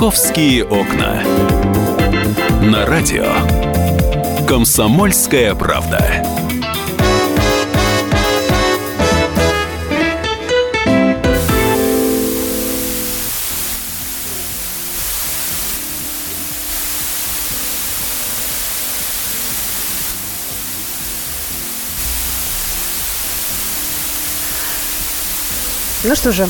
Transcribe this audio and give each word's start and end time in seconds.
«Московские 0.00 0.64
окна». 0.64 1.22
На 2.62 2.86
радио 2.86 3.34
«Комсомольская 4.46 5.54
правда». 5.54 6.22
Ну 26.04 26.14
что 26.14 26.32
же, 26.32 26.48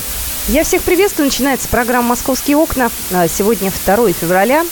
я 0.48 0.64
всех 0.64 0.82
приветствую. 0.82 1.26
Начинается 1.26 1.68
программа 1.68 2.08
«Московские 2.08 2.56
окна». 2.56 2.90
А, 3.12 3.28
Сегодня 3.28 3.70
2 3.70 4.12
февраля. 4.12 4.64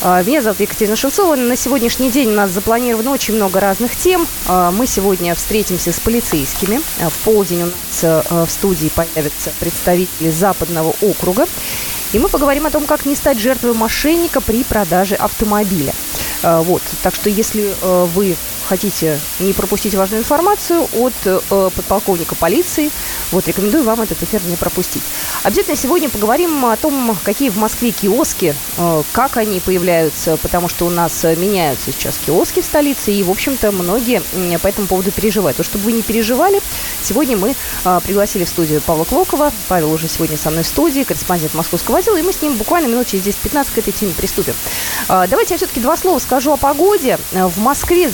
А, 0.00 0.22
Меня 0.22 0.42
зовут 0.42 0.60
Екатерина 0.60 0.96
Шевцова. 0.96 1.36
На 1.36 1.56
сегодняшний 1.56 2.10
день 2.10 2.30
у 2.30 2.34
нас 2.34 2.50
запланировано 2.50 3.10
очень 3.10 3.34
много 3.34 3.60
разных 3.60 3.96
тем. 3.96 4.26
А, 4.48 4.70
Мы 4.70 4.86
сегодня 4.86 5.34
встретимся 5.34 5.92
с 5.92 6.00
полицейскими. 6.00 6.80
В 6.98 7.24
полдень 7.24 7.62
у 7.62 7.66
нас 7.66 8.22
в 8.30 8.50
студии 8.50 8.88
появятся 8.88 9.50
представители 9.60 10.30
Западного 10.30 10.94
округа. 11.00 11.46
И 12.12 12.18
мы 12.18 12.28
поговорим 12.28 12.66
о 12.66 12.70
том, 12.70 12.84
как 12.86 13.06
не 13.06 13.14
стать 13.14 13.38
жертвой 13.38 13.74
мошенника 13.74 14.40
при 14.40 14.64
продаже 14.64 15.14
автомобиля. 15.14 15.94
Вот. 16.42 16.82
Так 17.02 17.14
что 17.14 17.30
если 17.30 17.72
вы 17.82 18.36
хотите 18.72 19.20
не 19.38 19.52
пропустить 19.52 19.94
важную 19.94 20.22
информацию 20.22 20.88
от 20.94 21.12
э, 21.26 21.40
подполковника 21.76 22.34
полиции, 22.34 22.90
вот 23.30 23.46
рекомендую 23.46 23.84
вам 23.84 24.00
этот 24.00 24.22
эфир 24.22 24.40
не 24.46 24.56
пропустить. 24.56 25.02
Обязательно 25.42 25.76
сегодня 25.76 26.08
поговорим 26.08 26.64
о 26.64 26.74
том, 26.78 27.14
какие 27.22 27.50
в 27.50 27.58
Москве 27.58 27.90
киоски, 27.90 28.54
э, 28.78 29.02
как 29.12 29.36
они 29.36 29.60
появляются, 29.60 30.38
потому 30.38 30.70
что 30.70 30.86
у 30.86 30.90
нас 30.90 31.22
э, 31.22 31.36
меняются 31.36 31.92
сейчас 31.92 32.16
киоски 32.24 32.62
в 32.62 32.64
столице, 32.64 33.12
и, 33.12 33.22
в 33.22 33.30
общем-то, 33.30 33.72
многие 33.72 34.22
по 34.56 34.68
этому 34.68 34.86
поводу 34.86 35.10
переживают. 35.10 35.58
То, 35.58 35.64
чтобы 35.64 35.84
вы 35.84 35.92
не 35.92 36.00
переживали, 36.00 36.62
сегодня 37.02 37.36
мы 37.36 37.54
э, 37.84 38.00
пригласили 38.02 38.44
в 38.44 38.48
студию 38.48 38.80
Павла 38.80 39.04
Клокова. 39.04 39.52
Павел 39.68 39.92
уже 39.92 40.08
сегодня 40.08 40.38
со 40.38 40.50
мной 40.50 40.62
в 40.62 40.66
студии, 40.66 41.02
корреспондент 41.02 41.52
московского 41.52 41.98
отдела, 41.98 42.16
и 42.16 42.22
мы 42.22 42.32
с 42.32 42.40
ним 42.40 42.56
буквально 42.56 42.86
минут 42.86 43.06
через 43.06 43.26
10-15 43.26 43.66
к 43.74 43.78
этой 43.78 43.92
теме 43.92 44.14
приступим. 44.16 44.54
А, 45.08 45.26
Давайте 45.26 45.52
я 45.52 45.58
все-таки 45.58 45.80
два 45.80 45.98
слова 45.98 46.18
скажу 46.20 46.52
о 46.52 46.56
погоде. 46.56 47.18
Э, 47.32 47.48
В 47.48 47.58
Москве 47.58 48.08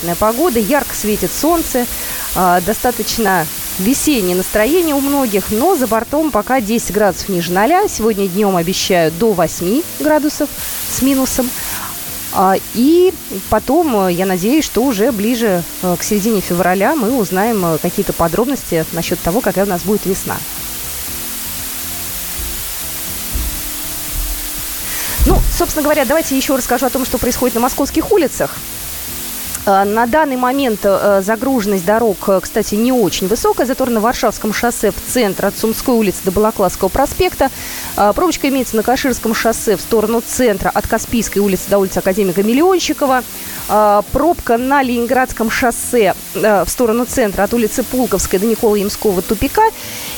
замечательная 0.00 0.16
погода, 0.16 0.58
ярко 0.58 0.94
светит 0.94 1.30
солнце, 1.32 1.86
а, 2.34 2.60
достаточно 2.60 3.46
весеннее 3.78 4.36
настроение 4.36 4.94
у 4.94 5.00
многих, 5.00 5.50
но 5.50 5.76
за 5.76 5.86
бортом 5.86 6.30
пока 6.30 6.60
10 6.60 6.92
градусов 6.92 7.28
ниже 7.28 7.52
ноля. 7.52 7.88
Сегодня 7.88 8.28
днем 8.28 8.56
обещают 8.56 9.16
до 9.18 9.32
8 9.32 9.82
градусов 10.00 10.48
с 10.90 11.02
минусом. 11.02 11.48
А, 12.32 12.56
И 12.74 13.12
потом, 13.48 14.06
э, 14.06 14.12
я 14.12 14.24
надеюсь, 14.24 14.64
что 14.64 14.82
уже 14.82 15.10
ближе 15.10 15.64
э, 15.82 15.96
к 15.98 16.02
середине 16.02 16.40
февраля 16.40 16.94
мы 16.94 17.16
узнаем 17.18 17.64
э, 17.64 17.78
какие-то 17.78 18.12
подробности 18.12 18.84
насчет 18.92 19.20
того, 19.20 19.40
какая 19.40 19.64
у 19.64 19.68
нас 19.68 19.82
будет 19.82 20.06
весна. 20.06 20.36
Ну, 25.26 25.36
собственно 25.52 25.82
говоря, 25.82 26.04
давайте 26.04 26.36
еще 26.36 26.54
расскажу 26.54 26.86
о 26.86 26.90
том, 26.90 27.04
что 27.04 27.18
происходит 27.18 27.56
на 27.56 27.60
московских 27.60 28.12
улицах. 28.12 28.56
Э, 29.66 29.84
На 29.84 30.06
данный 30.06 30.36
момент 30.36 30.80
э, 30.84 31.22
загруженность 31.24 31.84
дорог, 31.84 32.16
э, 32.28 32.40
кстати, 32.42 32.74
не 32.74 32.92
очень 32.92 33.28
высокая. 33.28 33.66
Затор 33.66 33.90
на 33.90 34.00
Варшавском 34.00 34.52
шоссе 34.52 34.90
в 34.90 34.94
центр 35.06 35.46
от 35.46 35.58
Сумской 35.58 35.94
улицы 35.94 36.20
до 36.24 36.30
Балаклавского 36.30 36.88
проспекта. 36.88 37.50
Пробочка 37.94 38.48
имеется 38.48 38.76
на 38.76 38.82
Каширском 38.82 39.34
шоссе 39.34 39.76
в 39.76 39.80
сторону 39.80 40.22
центра 40.26 40.70
от 40.70 40.86
Каспийской 40.86 41.40
улицы 41.40 41.68
до 41.68 41.78
улицы 41.78 41.98
Академика 41.98 42.42
Миллиончикова. 42.42 43.22
Э, 43.68 44.02
Пробка 44.12 44.56
на 44.56 44.82
Ленинградском 44.82 45.50
шоссе 45.50 46.14
в 46.34 46.66
сторону 46.68 47.04
центра 47.04 47.44
от 47.44 47.54
улицы 47.54 47.82
Пулковской 47.82 48.38
до 48.38 48.46
Никола 48.46 48.76
Ямского 48.76 49.22
тупика. 49.22 49.62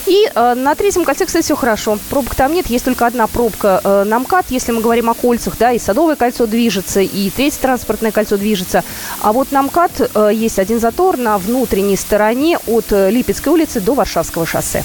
И 0.07 0.29
э, 0.35 0.55
на 0.55 0.75
третьем 0.75 1.05
кольце, 1.05 1.27
кстати, 1.27 1.45
все 1.45 1.57
хорошо. 1.57 1.99
Пробок 2.11 2.35
там 2.35 2.53
нет, 2.53 2.67
есть 2.67 2.85
только 2.85 3.07
одна 3.07 3.27
пробка 3.27 3.81
э, 3.83 4.05
на 4.05 4.19
МКАД, 4.19 4.47
если 4.51 4.73
мы 4.73 4.81
говорим 4.81 5.11
о 5.11 5.15
кольцах, 5.15 5.57
да, 5.59 5.73
и 5.73 5.79
Садовое 5.79 6.17
кольцо 6.17 6.47
движется, 6.47 7.01
и 7.01 7.31
третье 7.31 7.61
транспортное 7.61 8.11
кольцо 8.11 8.37
движется. 8.37 8.83
А 9.21 9.33
вот 9.33 9.53
на 9.53 9.63
МКАД 9.63 10.11
э, 10.15 10.31
есть 10.35 10.59
один 10.59 10.81
затор 10.81 11.17
на 11.17 11.39
внутренней 11.39 11.97
стороне 11.97 12.59
от 12.67 12.87
э, 12.91 13.11
Липецкой 13.11 13.53
улицы 13.53 13.81
до 13.81 13.95
Варшавского 13.95 14.47
шоссе. 14.47 14.85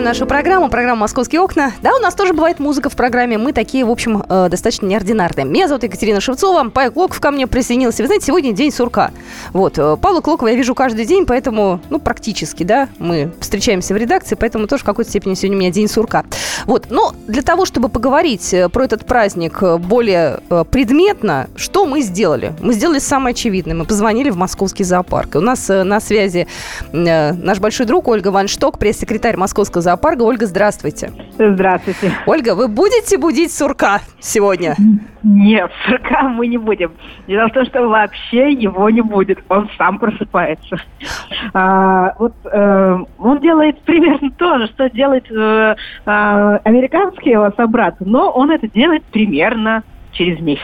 Продолжаем 0.00 0.18
нашу 0.18 0.26
программу, 0.26 0.70
программу 0.70 1.00
«Московские 1.00 1.40
окна». 1.42 1.72
Да, 1.82 1.94
у 1.94 1.98
нас 1.98 2.14
тоже 2.14 2.32
бывает 2.32 2.58
музыка 2.58 2.88
в 2.88 2.96
программе. 2.96 3.36
Мы 3.36 3.52
такие, 3.52 3.84
в 3.84 3.90
общем, 3.90 4.24
э, 4.26 4.48
достаточно 4.50 4.86
неординарные. 4.86 5.44
Меня 5.44 5.68
зовут 5.68 5.82
Екатерина 5.82 6.20
Шевцова. 6.20 6.70
Павел 6.70 6.92
Клоков 6.92 7.20
ко 7.20 7.30
мне 7.30 7.46
присоединился. 7.46 8.02
Вы 8.02 8.06
знаете, 8.06 8.26
сегодня 8.26 8.52
день 8.52 8.72
сурка. 8.72 9.10
Вот. 9.52 9.78
э, 9.78 9.96
Павла 10.00 10.20
Клокова 10.20 10.48
я 10.48 10.54
вижу 10.54 10.74
каждый 10.74 11.04
день, 11.04 11.26
поэтому, 11.26 11.80
ну, 11.90 11.98
практически, 11.98 12.62
да, 12.62 12.88
мы 12.98 13.32
встречаемся 13.40 13.92
в 13.92 13.98
редакции, 13.98 14.36
поэтому 14.36 14.66
тоже 14.66 14.82
в 14.82 14.86
какой-то 14.86 15.10
степени 15.10 15.34
сегодня 15.34 15.58
у 15.58 15.60
меня 15.60 15.70
день 15.70 15.88
сурка. 15.88 16.24
Вот. 16.64 16.86
Но 16.88 17.12
для 17.26 17.42
того, 17.42 17.66
чтобы 17.66 17.90
поговорить 17.90 18.54
э, 18.54 18.68
про 18.70 18.84
этот 18.84 19.04
праздник 19.04 19.62
э, 19.62 19.76
более 19.76 20.40
э, 20.48 20.64
предметно, 20.70 21.48
что 21.56 21.84
мы 21.84 22.00
сделали? 22.00 22.54
Мы 22.60 22.72
сделали 22.72 23.00
самое 23.00 23.34
очевидное. 23.34 23.74
Мы 23.74 23.84
позвонили 23.84 24.30
в 24.30 24.36
московский 24.36 24.84
зоопарк. 24.84 25.34
И 25.34 25.38
у 25.38 25.42
нас 25.42 25.68
на 25.68 26.00
связи 26.00 26.46
наш 26.92 27.58
большой 27.58 27.84
друг 27.86 28.08
Ольга 28.08 28.28
Ваншток, 28.28 28.78
пресс-секретарь 28.78 29.36
Московского 29.36 29.82
зоопарка. 29.82 29.89
Ольга, 30.26 30.46
здравствуйте. 30.46 31.10
Здравствуйте. 31.38 32.12
Ольга, 32.26 32.54
вы 32.54 32.68
будете 32.68 33.18
будить 33.18 33.52
сурка 33.52 34.00
сегодня? 34.20 34.74
Нет, 35.22 35.70
сурка 35.86 36.22
мы 36.22 36.46
не 36.46 36.58
будем. 36.58 36.92
Дело 37.26 37.48
в 37.48 37.52
том, 37.52 37.64
что 37.66 37.88
вообще 37.88 38.52
его 38.52 38.88
не 38.90 39.02
будет. 39.02 39.38
Он 39.48 39.68
сам 39.76 39.98
просыпается. 39.98 40.76
А, 41.54 42.14
вот 42.18 42.34
э, 42.44 42.98
он 43.18 43.40
делает 43.40 43.80
примерно 43.82 44.30
то 44.30 44.58
же, 44.58 44.66
что 44.68 44.88
делает 44.90 45.30
э, 45.30 45.76
а, 46.06 46.56
американский 46.64 47.30
его 47.30 47.50
собрат, 47.56 47.96
но 48.00 48.30
он 48.30 48.50
это 48.50 48.68
делает 48.68 49.04
примерно 49.04 49.82
через 50.12 50.40
месяц. 50.40 50.62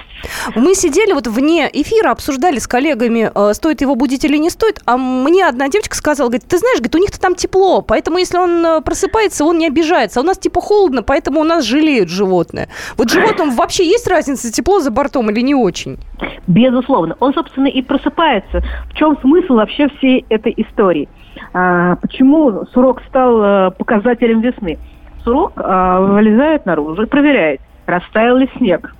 Мы 0.54 0.74
сидели 0.74 1.12
вот 1.12 1.26
вне 1.26 1.68
эфира, 1.72 2.10
обсуждали 2.10 2.58
с 2.58 2.66
коллегами, 2.66 3.30
э, 3.34 3.54
стоит 3.54 3.80
его 3.80 3.94
будить 3.94 4.24
или 4.24 4.36
не 4.36 4.50
стоит, 4.50 4.80
а 4.86 4.96
мне 4.96 5.46
одна 5.46 5.68
девочка 5.68 5.96
сказала, 5.96 6.28
говорит, 6.28 6.48
ты 6.48 6.58
знаешь, 6.58 6.78
говорит, 6.78 6.94
у 6.94 6.98
них-то 6.98 7.20
там 7.20 7.34
тепло, 7.34 7.82
поэтому 7.82 8.18
если 8.18 8.38
он 8.38 8.64
э, 8.64 8.80
просыпается, 8.82 9.44
он 9.44 9.58
не 9.58 9.66
обижается, 9.66 10.20
а 10.20 10.22
у 10.22 10.26
нас 10.26 10.38
типа 10.38 10.60
холодно, 10.60 11.02
поэтому 11.02 11.40
у 11.40 11.44
нас 11.44 11.64
жалеют 11.64 12.08
животное. 12.08 12.68
Вот 12.96 13.10
животным 13.10 13.50
вообще 13.50 13.84
есть 13.84 14.06
разница, 14.06 14.52
тепло 14.52 14.80
за 14.80 14.90
бортом 14.90 15.30
или 15.30 15.40
не 15.40 15.54
очень? 15.54 15.98
Безусловно. 16.46 17.16
Он, 17.20 17.34
собственно, 17.34 17.66
и 17.66 17.82
просыпается. 17.82 18.62
В 18.90 18.94
чем 18.94 19.18
смысл 19.20 19.54
вообще 19.54 19.88
всей 19.98 20.24
этой 20.28 20.54
истории? 20.56 21.08
А, 21.52 21.96
почему 21.96 22.66
сурок 22.72 23.02
стал 23.08 23.42
э, 23.42 23.70
показателем 23.72 24.40
весны? 24.40 24.78
Сурок 25.24 25.52
а, 25.56 26.00
вылезает 26.00 26.66
наружу 26.66 27.02
и 27.02 27.06
проверяет, 27.06 27.60
растаял 27.86 28.36
ли 28.36 28.48
снег. 28.56 28.94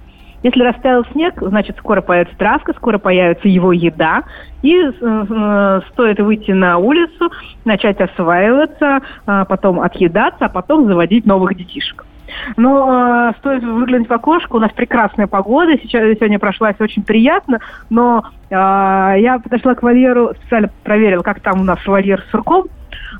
Если 0.46 0.62
растаял 0.62 1.04
снег, 1.06 1.34
значит, 1.40 1.76
скоро 1.76 2.02
появится 2.02 2.38
травка, 2.38 2.72
скоро 2.74 2.98
появится 2.98 3.48
его 3.48 3.72
еда, 3.72 4.22
и 4.62 4.76
э, 4.76 4.90
э, 4.92 5.80
стоит 5.90 6.20
выйти 6.20 6.52
на 6.52 6.78
улицу, 6.78 7.32
начать 7.64 8.00
осваиваться, 8.00 9.00
а 9.26 9.44
потом 9.44 9.80
отъедаться, 9.80 10.44
а 10.44 10.48
потом 10.48 10.86
заводить 10.86 11.26
новых 11.26 11.56
детишек. 11.56 12.06
Но 12.56 13.32
э, 13.32 13.38
стоит 13.40 13.64
выглянуть 13.64 14.08
в 14.08 14.12
окошко, 14.12 14.54
у 14.54 14.60
нас 14.60 14.70
прекрасная 14.70 15.26
погода, 15.26 15.76
сейчас 15.82 16.04
сегодня 16.16 16.38
прошлась 16.38 16.76
очень 16.78 17.02
приятно, 17.02 17.58
но 17.90 18.22
э, 18.48 18.54
я 18.54 19.40
подошла 19.42 19.74
к 19.74 19.82
вольеру, 19.82 20.32
специально 20.36 20.70
проверила, 20.84 21.24
как 21.24 21.40
там 21.40 21.62
у 21.62 21.64
нас 21.64 21.84
вольер 21.84 22.22
с 22.22 22.30
сурком, 22.30 22.66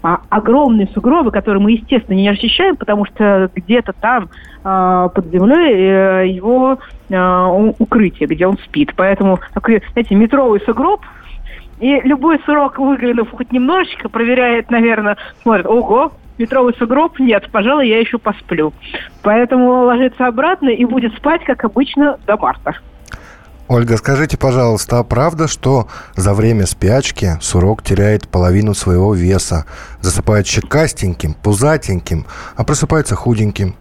а, 0.02 0.20
огромные 0.28 0.88
сугробы, 0.94 1.30
которые 1.30 1.60
мы, 1.60 1.72
естественно, 1.72 2.14
не 2.14 2.30
расчищаем, 2.30 2.76
потому 2.76 3.04
что 3.06 3.50
где-то 3.54 3.92
там 3.92 4.28
а, 4.62 5.08
под 5.08 5.26
землей 5.26 5.74
э, 5.74 6.28
его 6.28 6.78
укрытие, 7.08 8.28
где 8.28 8.46
он 8.46 8.58
спит. 8.58 8.92
Поэтому 8.96 9.40
такой, 9.54 9.82
знаете, 9.92 10.14
метровый 10.14 10.60
сугроб, 10.60 11.00
и 11.78 12.00
любой 12.00 12.40
сурок, 12.46 12.78
выглянув 12.78 13.30
хоть 13.30 13.52
немножечко, 13.52 14.08
проверяет, 14.08 14.70
наверное, 14.70 15.16
смотрит, 15.42 15.66
ого, 15.66 16.12
метровый 16.38 16.74
сугроб, 16.78 17.18
нет, 17.18 17.48
пожалуй, 17.52 17.88
я 17.88 18.00
еще 18.00 18.18
посплю. 18.18 18.72
Поэтому 19.22 19.84
ложится 19.84 20.26
обратно 20.26 20.70
и 20.70 20.84
будет 20.84 21.14
спать, 21.14 21.44
как 21.44 21.64
обычно, 21.64 22.18
до 22.26 22.36
марта. 22.36 22.74
Ольга, 23.68 23.96
скажите, 23.96 24.38
пожалуйста, 24.38 25.00
а 25.00 25.04
правда, 25.04 25.48
что 25.48 25.88
за 26.14 26.34
время 26.34 26.66
спячки 26.66 27.32
сурок 27.40 27.82
теряет 27.82 28.28
половину 28.28 28.74
своего 28.74 29.12
веса, 29.12 29.66
засыпает 30.00 30.46
щекастеньким, 30.46 31.34
пузатеньким, 31.34 32.26
а 32.56 32.62
просыпается 32.62 33.16
худеньким? 33.16 33.74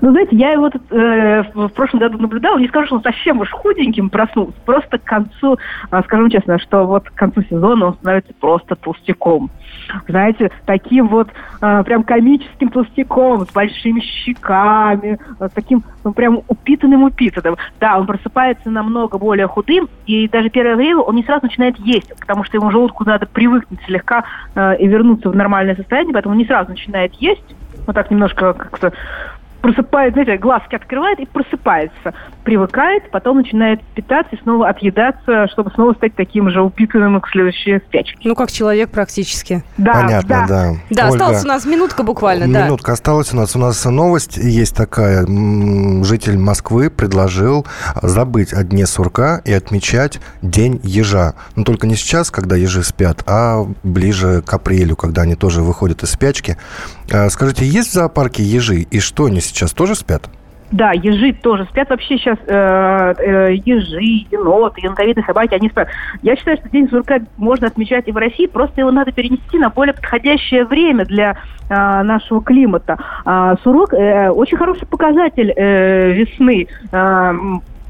Ну, 0.00 0.10
знаете, 0.10 0.36
я 0.36 0.50
его 0.52 0.70
тут, 0.70 0.82
э, 0.90 1.42
в 1.54 1.68
прошлом 1.70 2.00
году 2.00 2.18
наблюдала, 2.18 2.58
не 2.58 2.68
скажу, 2.68 2.86
что 2.86 2.96
он 2.96 3.02
совсем 3.02 3.40
уж 3.40 3.50
худеньким 3.50 4.10
проснулся, 4.10 4.54
просто 4.64 4.98
к 4.98 5.04
концу, 5.04 5.58
а, 5.90 6.02
скажу 6.02 6.28
честно, 6.28 6.58
что 6.58 6.86
вот 6.86 7.08
к 7.08 7.14
концу 7.14 7.42
сезона 7.42 7.86
он 7.86 7.94
становится 7.94 8.32
просто 8.34 8.76
толстяком. 8.76 9.50
Знаете, 10.06 10.50
таким 10.66 11.08
вот 11.08 11.28
а, 11.60 11.82
прям 11.82 12.02
комическим 12.04 12.68
толстяком, 12.68 13.46
с 13.46 13.52
большими 13.52 14.00
щеками, 14.00 15.18
с 15.40 15.50
таким, 15.52 15.84
ну, 16.04 16.12
прям 16.12 16.42
упитанным-упитанным. 16.48 17.56
Да, 17.80 17.98
он 17.98 18.06
просыпается 18.06 18.70
намного 18.70 19.18
более 19.18 19.46
худым, 19.46 19.88
и 20.06 20.28
даже 20.28 20.50
первое 20.50 20.76
время 20.76 21.00
он 21.00 21.16
не 21.16 21.24
сразу 21.24 21.46
начинает 21.46 21.78
есть, 21.78 22.12
потому 22.20 22.44
что 22.44 22.56
ему 22.56 22.70
желудку 22.70 23.04
надо 23.04 23.26
привыкнуть 23.26 23.80
слегка 23.86 24.24
э, 24.54 24.76
и 24.78 24.86
вернуться 24.86 25.30
в 25.30 25.36
нормальное 25.36 25.76
состояние, 25.76 26.12
поэтому 26.12 26.32
он 26.32 26.38
не 26.38 26.46
сразу 26.46 26.70
начинает 26.70 27.14
есть, 27.14 27.44
вот 27.86 27.94
так 27.94 28.10
немножко 28.10 28.52
как-то 28.52 28.92
просыпает, 29.60 30.12
знаете, 30.14 30.36
глазки 30.36 30.74
открывает 30.74 31.18
и 31.20 31.26
просыпается. 31.26 32.14
Привыкает, 32.44 33.10
потом 33.10 33.38
начинает 33.38 33.82
питаться 33.94 34.34
и 34.36 34.42
снова 34.42 34.68
отъедаться, 34.68 35.48
чтобы 35.48 35.70
снова 35.72 35.94
стать 35.94 36.14
таким 36.14 36.50
же 36.50 36.62
упитанным 36.62 37.20
к 37.20 37.28
следующей 37.28 37.78
спячке. 37.78 38.16
Ну, 38.24 38.34
как 38.34 38.50
человек 38.50 38.90
практически. 38.90 39.62
Да, 39.76 39.92
Понятно, 39.92 40.46
да. 40.48 40.72
Да, 40.90 41.04
Ольга, 41.04 41.14
осталась 41.14 41.44
у 41.44 41.48
нас 41.48 41.66
минутка 41.66 42.02
буквально, 42.02 42.52
да. 42.52 42.66
Минутка 42.66 42.92
осталась 42.92 43.32
у 43.32 43.36
нас. 43.36 43.54
У 43.56 43.58
нас 43.58 43.84
новость 43.84 44.36
есть 44.36 44.76
такая. 44.76 45.26
Житель 45.26 46.38
Москвы 46.38 46.90
предложил 46.90 47.66
забыть 48.02 48.52
о 48.52 48.62
дне 48.64 48.86
сурка 48.86 49.40
и 49.44 49.52
отмечать 49.52 50.20
День 50.42 50.80
ежа. 50.82 51.34
Но 51.56 51.64
только 51.64 51.86
не 51.86 51.96
сейчас, 51.96 52.30
когда 52.30 52.56
ежи 52.56 52.82
спят, 52.82 53.22
а 53.26 53.66
ближе 53.82 54.42
к 54.42 54.52
апрелю, 54.52 54.96
когда 54.96 55.22
они 55.22 55.34
тоже 55.34 55.62
выходят 55.62 56.02
из 56.02 56.10
спячки. 56.10 56.56
А, 57.12 57.28
Скажите, 57.30 57.64
есть 57.64 57.90
в 57.90 57.92
зоопарке 57.92 58.42
ежи? 58.42 58.82
И 58.82 59.00
что, 59.00 59.26
они 59.26 59.40
сейчас 59.40 59.72
тоже 59.72 59.94
спят? 59.94 60.28
Да, 60.70 60.92
ежи 60.92 61.32
тоже 61.32 61.64
спят. 61.64 61.88
Вообще 61.88 62.18
сейчас 62.18 62.36
э, 62.46 63.14
э, 63.18 63.54
ежи, 63.64 64.26
еноты, 64.30 64.82
янковитые 64.82 65.24
собаки, 65.24 65.54
они 65.54 65.70
спят. 65.70 65.88
Я 66.22 66.36
считаю, 66.36 66.58
что 66.58 66.68
День 66.68 66.88
сурка 66.90 67.20
можно 67.38 67.68
отмечать 67.68 68.06
и 68.06 68.12
в 68.12 68.16
России, 68.16 68.46
просто 68.46 68.82
его 68.82 68.90
надо 68.90 69.12
перенести 69.12 69.58
на 69.58 69.70
более 69.70 69.94
подходящее 69.94 70.66
время 70.66 71.06
для 71.06 71.38
э, 71.70 72.02
нашего 72.02 72.42
климата. 72.42 72.98
А 73.24 73.56
сурок 73.62 73.94
э, 73.94 74.28
очень 74.28 74.58
хороший 74.58 74.86
показатель 74.86 75.52
э, 75.56 76.12
весны. 76.12 76.66
Э, 76.92 77.32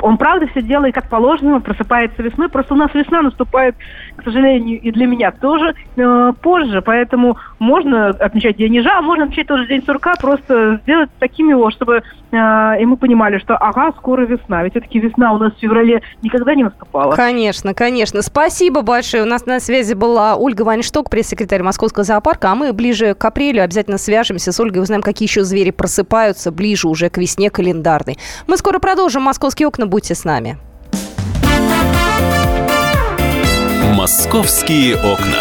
он 0.00 0.16
правда 0.16 0.46
все 0.48 0.62
делает 0.62 0.94
как 0.94 1.08
положено, 1.08 1.60
просыпается 1.60 2.22
весной. 2.22 2.48
Просто 2.48 2.74
у 2.74 2.76
нас 2.76 2.92
весна 2.94 3.22
наступает, 3.22 3.74
к 4.16 4.22
сожалению, 4.22 4.80
и 4.80 4.90
для 4.90 5.06
меня 5.06 5.32
тоже 5.32 5.74
э, 5.96 6.32
позже. 6.40 6.82
Поэтому 6.82 7.36
можно 7.58 8.08
отмечать 8.08 8.56
День 8.56 8.76
ежа, 8.76 8.98
а 8.98 9.02
можно 9.02 9.24
отмечать 9.24 9.48
тоже 9.48 9.66
День 9.66 9.82
сурка, 9.84 10.14
просто 10.20 10.80
сделать 10.82 11.10
таким 11.18 11.50
его, 11.50 11.70
чтобы 11.70 12.02
э, 12.30 12.36
и 12.80 12.86
мы 12.86 12.96
понимали, 12.96 13.38
что 13.38 13.56
ага, 13.56 13.92
скоро 13.98 14.24
весна. 14.24 14.62
Ведь 14.62 14.72
все-таки 14.72 15.00
весна 15.00 15.32
у 15.32 15.38
нас 15.38 15.52
в 15.54 15.58
феврале 15.58 16.02
никогда 16.22 16.54
не 16.54 16.64
наступала. 16.64 17.14
Конечно, 17.14 17.74
конечно. 17.74 18.22
Спасибо 18.22 18.82
большое. 18.82 19.24
У 19.24 19.26
нас 19.26 19.46
на 19.46 19.58
связи 19.58 19.94
была 19.94 20.36
Ольга 20.36 20.62
Вайншток, 20.62 21.10
пресс-секретарь 21.10 21.62
Московского 21.62 22.04
зоопарка. 22.04 22.52
А 22.52 22.54
мы 22.54 22.72
ближе 22.72 23.14
к 23.14 23.24
апрелю 23.24 23.62
обязательно 23.64 23.98
свяжемся 23.98 24.52
с 24.52 24.60
Ольгой, 24.60 24.82
узнаем, 24.82 25.02
какие 25.02 25.28
еще 25.28 25.42
звери 25.42 25.70
просыпаются 25.70 26.52
ближе 26.52 26.88
уже 26.88 27.10
к 27.10 27.18
весне 27.18 27.50
календарной. 27.50 28.16
Мы 28.46 28.56
скоро 28.56 28.78
продолжим 28.78 29.22
«Московские 29.22 29.66
окна». 29.66 29.87
Будьте 29.88 30.14
с 30.14 30.24
нами. 30.24 30.58
«Московские 33.94 34.96
окна». 34.96 35.40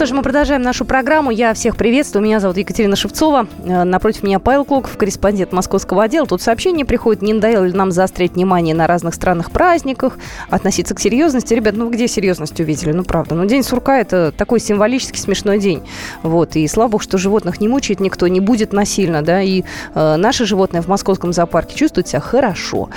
Что 0.00 0.06
ж, 0.06 0.12
мы 0.12 0.22
продолжаем 0.22 0.62
нашу 0.62 0.86
программу. 0.86 1.30
Я 1.30 1.52
всех 1.52 1.76
приветствую. 1.76 2.24
Меня 2.24 2.40
зовут 2.40 2.56
Екатерина 2.56 2.96
Шевцова. 2.96 3.46
Э, 3.66 3.84
Напротив 3.84 4.22
меня 4.22 4.38
Павел 4.38 4.64
Клоков, 4.64 4.96
корреспондент 4.96 5.52
московского 5.52 6.04
отдела. 6.04 6.26
Тут 6.26 6.40
сообщение 6.40 6.86
приходит. 6.86 7.20
Не 7.20 7.34
надоело 7.34 7.64
ли 7.66 7.74
нам 7.74 7.92
заострять 7.92 8.32
внимание 8.32 8.74
на 8.74 8.86
разных 8.86 9.12
странных 9.12 9.50
праздниках, 9.50 10.16
относиться 10.48 10.94
к 10.94 11.00
серьезности? 11.00 11.52
Ребят, 11.52 11.74
ну 11.76 11.90
где 11.90 12.08
серьезность 12.08 12.58
увидели? 12.60 12.92
Ну 12.92 13.04
правда. 13.04 13.34
Ну 13.34 13.44
День 13.44 13.62
сурка– 13.62 13.98
это 14.00 14.32
такой 14.34 14.58
символический 14.58 15.20
смешной 15.20 15.58
день. 15.58 15.82
Вот. 16.22 16.56
И 16.56 16.66
слава 16.66 16.88
богу, 16.88 17.02
что 17.02 17.18
животных 17.18 17.60
не 17.60 17.68
мучает 17.68 18.00
никто, 18.00 18.26
не 18.26 18.40
будет 18.40 18.72
насильно, 18.72 19.20
да. 19.20 19.42
И 19.42 19.64
э, 19.94 20.16
наши 20.16 20.46
животные 20.46 20.80
в 20.80 20.88
московском 20.88 21.34
зоопарке 21.34 21.76
чувствуют 21.76 22.08
себя 22.08 22.20
хорошо. 22.20 22.88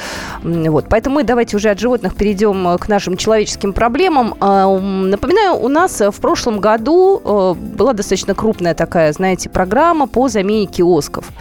Вот. 0.41 0.86
Поэтому 0.88 1.15
мы 1.15 1.25
давайте 1.25 1.57
уже 1.57 1.69
от 1.69 1.81
животных 1.81 2.15
перейдем 2.15 2.65
э, 2.65 2.77
к 2.77 2.88
нашим 2.88 3.17
человеческим 3.17 3.74
проблемам. 3.74 4.36
А, 4.39 4.69
Напоминаю, 4.79 5.57
у 5.57 5.67
нас 5.67 6.00
в 6.00 6.22
прошлом 6.22 6.62
году 6.62 6.92
э, 7.23 7.53
была 7.75 7.93
достаточно 7.93 8.35
крупная 8.35 8.73
такая, 8.73 9.12
знаете, 9.13 9.50
программа 9.50 10.07
по 10.07 10.27
замене 10.29 10.65
киосков. 10.65 11.31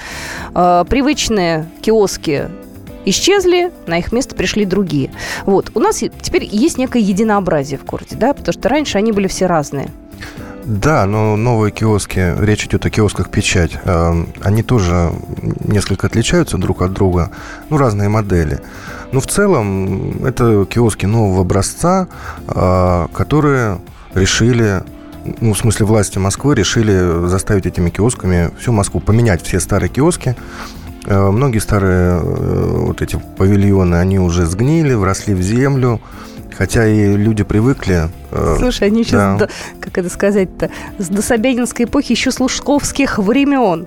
Э, 0.54 0.84
Привычные 0.88 1.66
киоски 1.80 2.48
исчезли, 3.04 3.72
на 3.86 3.98
их 3.98 4.12
место 4.12 4.34
пришли 4.34 4.64
другие. 4.64 5.10
Вот. 5.44 5.70
У 5.74 5.80
нас 5.80 6.02
теперь 6.20 6.44
есть 6.44 6.78
некое 6.78 7.02
единообразие 7.02 7.78
в 7.78 7.84
городе, 7.84 8.16
да, 8.16 8.32
потому 8.32 8.52
что 8.52 8.68
раньше 8.68 8.98
они 8.98 9.12
были 9.12 9.26
все 9.28 9.46
разные. 9.46 9.88
Да, 10.64 11.06
но 11.06 11.34
новые 11.36 11.72
киоски, 11.72 12.34
речь 12.38 12.66
идет 12.66 12.86
о 12.86 12.90
киосках 12.90 13.30
печать, 13.30 13.72
э, 13.84 14.24
они 14.42 14.62
тоже 14.62 15.10
несколько 15.64 16.06
отличаются 16.06 16.56
друг 16.56 16.82
от 16.82 16.92
друга, 16.92 17.30
ну, 17.68 17.78
разные 17.78 18.08
модели. 18.08 18.60
Но 19.10 19.20
в 19.20 19.26
целом 19.26 20.24
это 20.24 20.64
киоски 20.64 21.06
нового 21.06 21.42
образца, 21.42 22.08
которые 22.46 23.78
решили, 24.14 24.82
ну, 25.40 25.54
в 25.54 25.58
смысле 25.58 25.86
власти 25.86 26.18
Москвы 26.18 26.54
решили 26.54 27.26
заставить 27.28 27.66
этими 27.66 27.90
киосками 27.90 28.50
всю 28.60 28.72
Москву, 28.72 29.00
поменять 29.00 29.42
все 29.42 29.60
старые 29.60 29.88
киоски. 29.90 30.34
Э, 31.06 31.30
Многие 31.30 31.58
старые 31.58 32.20
э, 32.22 32.76
вот 32.86 33.02
эти 33.02 33.20
павильоны, 33.36 33.96
они 33.96 34.18
уже 34.18 34.46
сгнили, 34.46 34.94
вросли 34.94 35.34
в 35.34 35.42
землю, 35.42 36.00
хотя 36.56 36.86
и 36.86 37.16
люди 37.16 37.42
привыкли. 37.44 38.08
э, 38.30 38.56
Слушай, 38.58 38.88
они 38.88 39.00
еще, 39.02 39.12
да. 39.16 39.36
до- 39.36 39.50
как 39.80 39.98
это 39.98 40.08
сказать-то, 40.08 40.70
с 40.98 41.08
дособянинской 41.08 41.86
эпохи, 41.86 42.12
еще 42.12 42.30
с 42.30 42.38
лужковских 42.40 43.18
времен. 43.18 43.86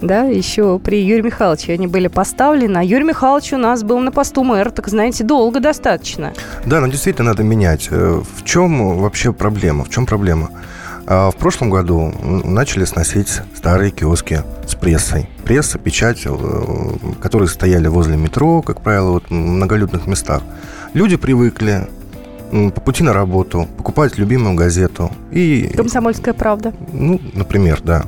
Да, 0.00 0.22
еще 0.24 0.78
при 0.78 1.02
Юрии 1.02 1.22
Михайловиче 1.22 1.72
они 1.72 1.86
были 1.86 2.08
поставлены. 2.08 2.78
А 2.78 2.82
Юрий 2.84 3.04
Михайлович 3.04 3.52
у 3.52 3.56
нас 3.56 3.82
был 3.82 3.98
на 3.98 4.12
посту 4.12 4.44
мэра, 4.44 4.70
так 4.70 4.88
знаете, 4.88 5.24
долго 5.24 5.60
достаточно. 5.60 6.32
Да, 6.66 6.80
но 6.80 6.86
действительно 6.86 7.30
надо 7.30 7.42
менять. 7.42 7.88
Э, 7.90 8.20
В 8.36 8.44
чем 8.44 8.98
вообще 8.98 9.32
проблема? 9.32 9.84
В 9.84 9.88
чем 9.90 10.06
проблема? 10.06 10.50
А 11.06 11.30
В 11.30 11.36
прошлом 11.36 11.70
году 11.70 12.12
начали 12.44 12.84
сносить 12.84 13.40
старые 13.56 13.90
киоски 13.90 14.42
с 14.66 14.74
прессой. 14.74 15.28
Пресса, 15.44 15.78
печать, 15.78 16.22
э, 16.26 16.36
которые 17.20 17.48
стояли 17.48 17.88
возле 17.88 18.16
метро, 18.16 18.62
как 18.62 18.80
правило, 18.82 19.12
вот 19.12 19.24
в 19.28 19.32
многолюдных 19.32 20.06
местах. 20.06 20.42
Люди 20.94 21.16
привыкли 21.16 21.88
по 22.50 22.80
пути 22.80 23.02
на 23.02 23.12
работу 23.12 23.66
покупать 23.76 24.16
любимую 24.16 24.54
газету. 24.54 25.10
И, 25.30 25.70
Комсомольская 25.76 26.32
правда. 26.34 26.72
ну, 26.92 27.20
например, 27.34 27.80
да. 27.84 28.04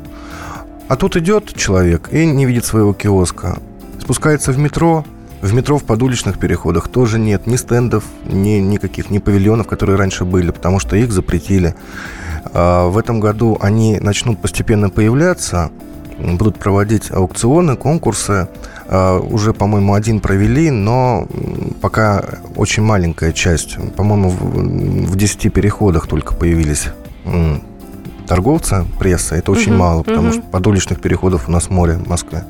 А 0.91 0.97
тут 0.97 1.17
идет 1.17 1.55
человек 1.55 2.09
и 2.11 2.27
не 2.27 2.47
видит 2.47 2.65
своего 2.65 2.93
киоска. 2.93 3.59
Спускается 4.01 4.51
в 4.51 4.59
метро. 4.59 5.05
В 5.41 5.55
метро 5.55 5.79
в 5.79 5.85
подуличных 5.85 6.37
переходах 6.41 6.89
тоже 6.89 7.21
нет 7.21 7.47
ни 7.47 7.55
стендов, 7.55 8.03
ни 8.25 8.59
никаких, 8.59 9.09
ни 9.09 9.19
павильонов, 9.19 9.69
которые 9.69 9.97
раньше 9.97 10.25
были, 10.25 10.51
потому 10.51 10.81
что 10.81 10.97
их 10.97 11.13
запретили. 11.13 11.77
А 12.53 12.89
В 12.89 12.99
этом 12.99 13.21
году 13.21 13.57
они 13.61 14.01
начнут 14.01 14.43
постепенно 14.43 14.91
появляться, 14.91 15.71
будут 16.19 16.59
проводить 16.59 17.13
аукционы, 17.13 17.77
конкурсы. 17.77 18.49
А, 18.89 19.21
Уже, 19.21 19.55
по-моему, 19.55 19.95
один 19.95 20.19
провели, 20.19 20.73
но 20.73 21.29
пока 21.81 22.25
очень 22.57 22.83
маленькая 22.83 23.33
часть. 23.33 23.77
По-моему, 23.95 24.29
в- 24.31 25.13
в 25.13 25.17
10 25.17 25.51
переходах 25.51 26.09
только 26.09 26.35
появились 26.35 26.89
торговца, 28.31 28.87
пресса. 29.01 29.35
Это 29.35 29.51
очень 29.51 29.73
Мгм, 29.73 29.81
мало, 29.81 30.03
потому 30.05 30.29
мгм. 30.29 30.33
что 30.33 30.43
подуличных 30.43 31.01
переходов 31.01 31.49
у 31.49 31.51
нас 31.51 31.69
море 31.69 31.95
в 31.95 32.09
Москве. 32.09 32.45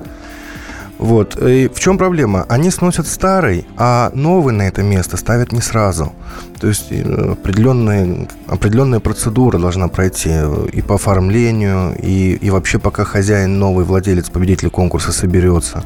Вот. 0.99 1.42
И 1.42 1.68
в 1.68 1.80
чем 1.80 1.96
проблема? 1.96 2.44
Они 2.50 2.70
сносят 2.70 3.06
старый, 3.06 3.66
а 3.78 4.10
новый 4.14 4.52
на 4.52 4.68
это 4.68 4.82
место 4.82 5.16
ставят 5.16 5.52
не 5.52 5.62
сразу. 5.62 6.12
То 6.60 6.68
есть 6.68 6.88
э, 6.90 7.32
определенные, 7.32 8.28
определенная 8.46 9.00
процедура 9.00 9.58
должна 9.58 9.88
пройти 9.88 10.28
э, 10.30 10.66
и 10.75 10.82
по 10.82 10.96
оформлению, 10.96 11.94
и, 11.99 12.34
и 12.34 12.50
вообще 12.50 12.78
пока 12.78 13.04
хозяин, 13.04 13.58
новый 13.58 13.87
владелец, 13.87 14.28
победитель 14.28 14.68
конкурса 14.68 15.12
соберется. 15.12 15.82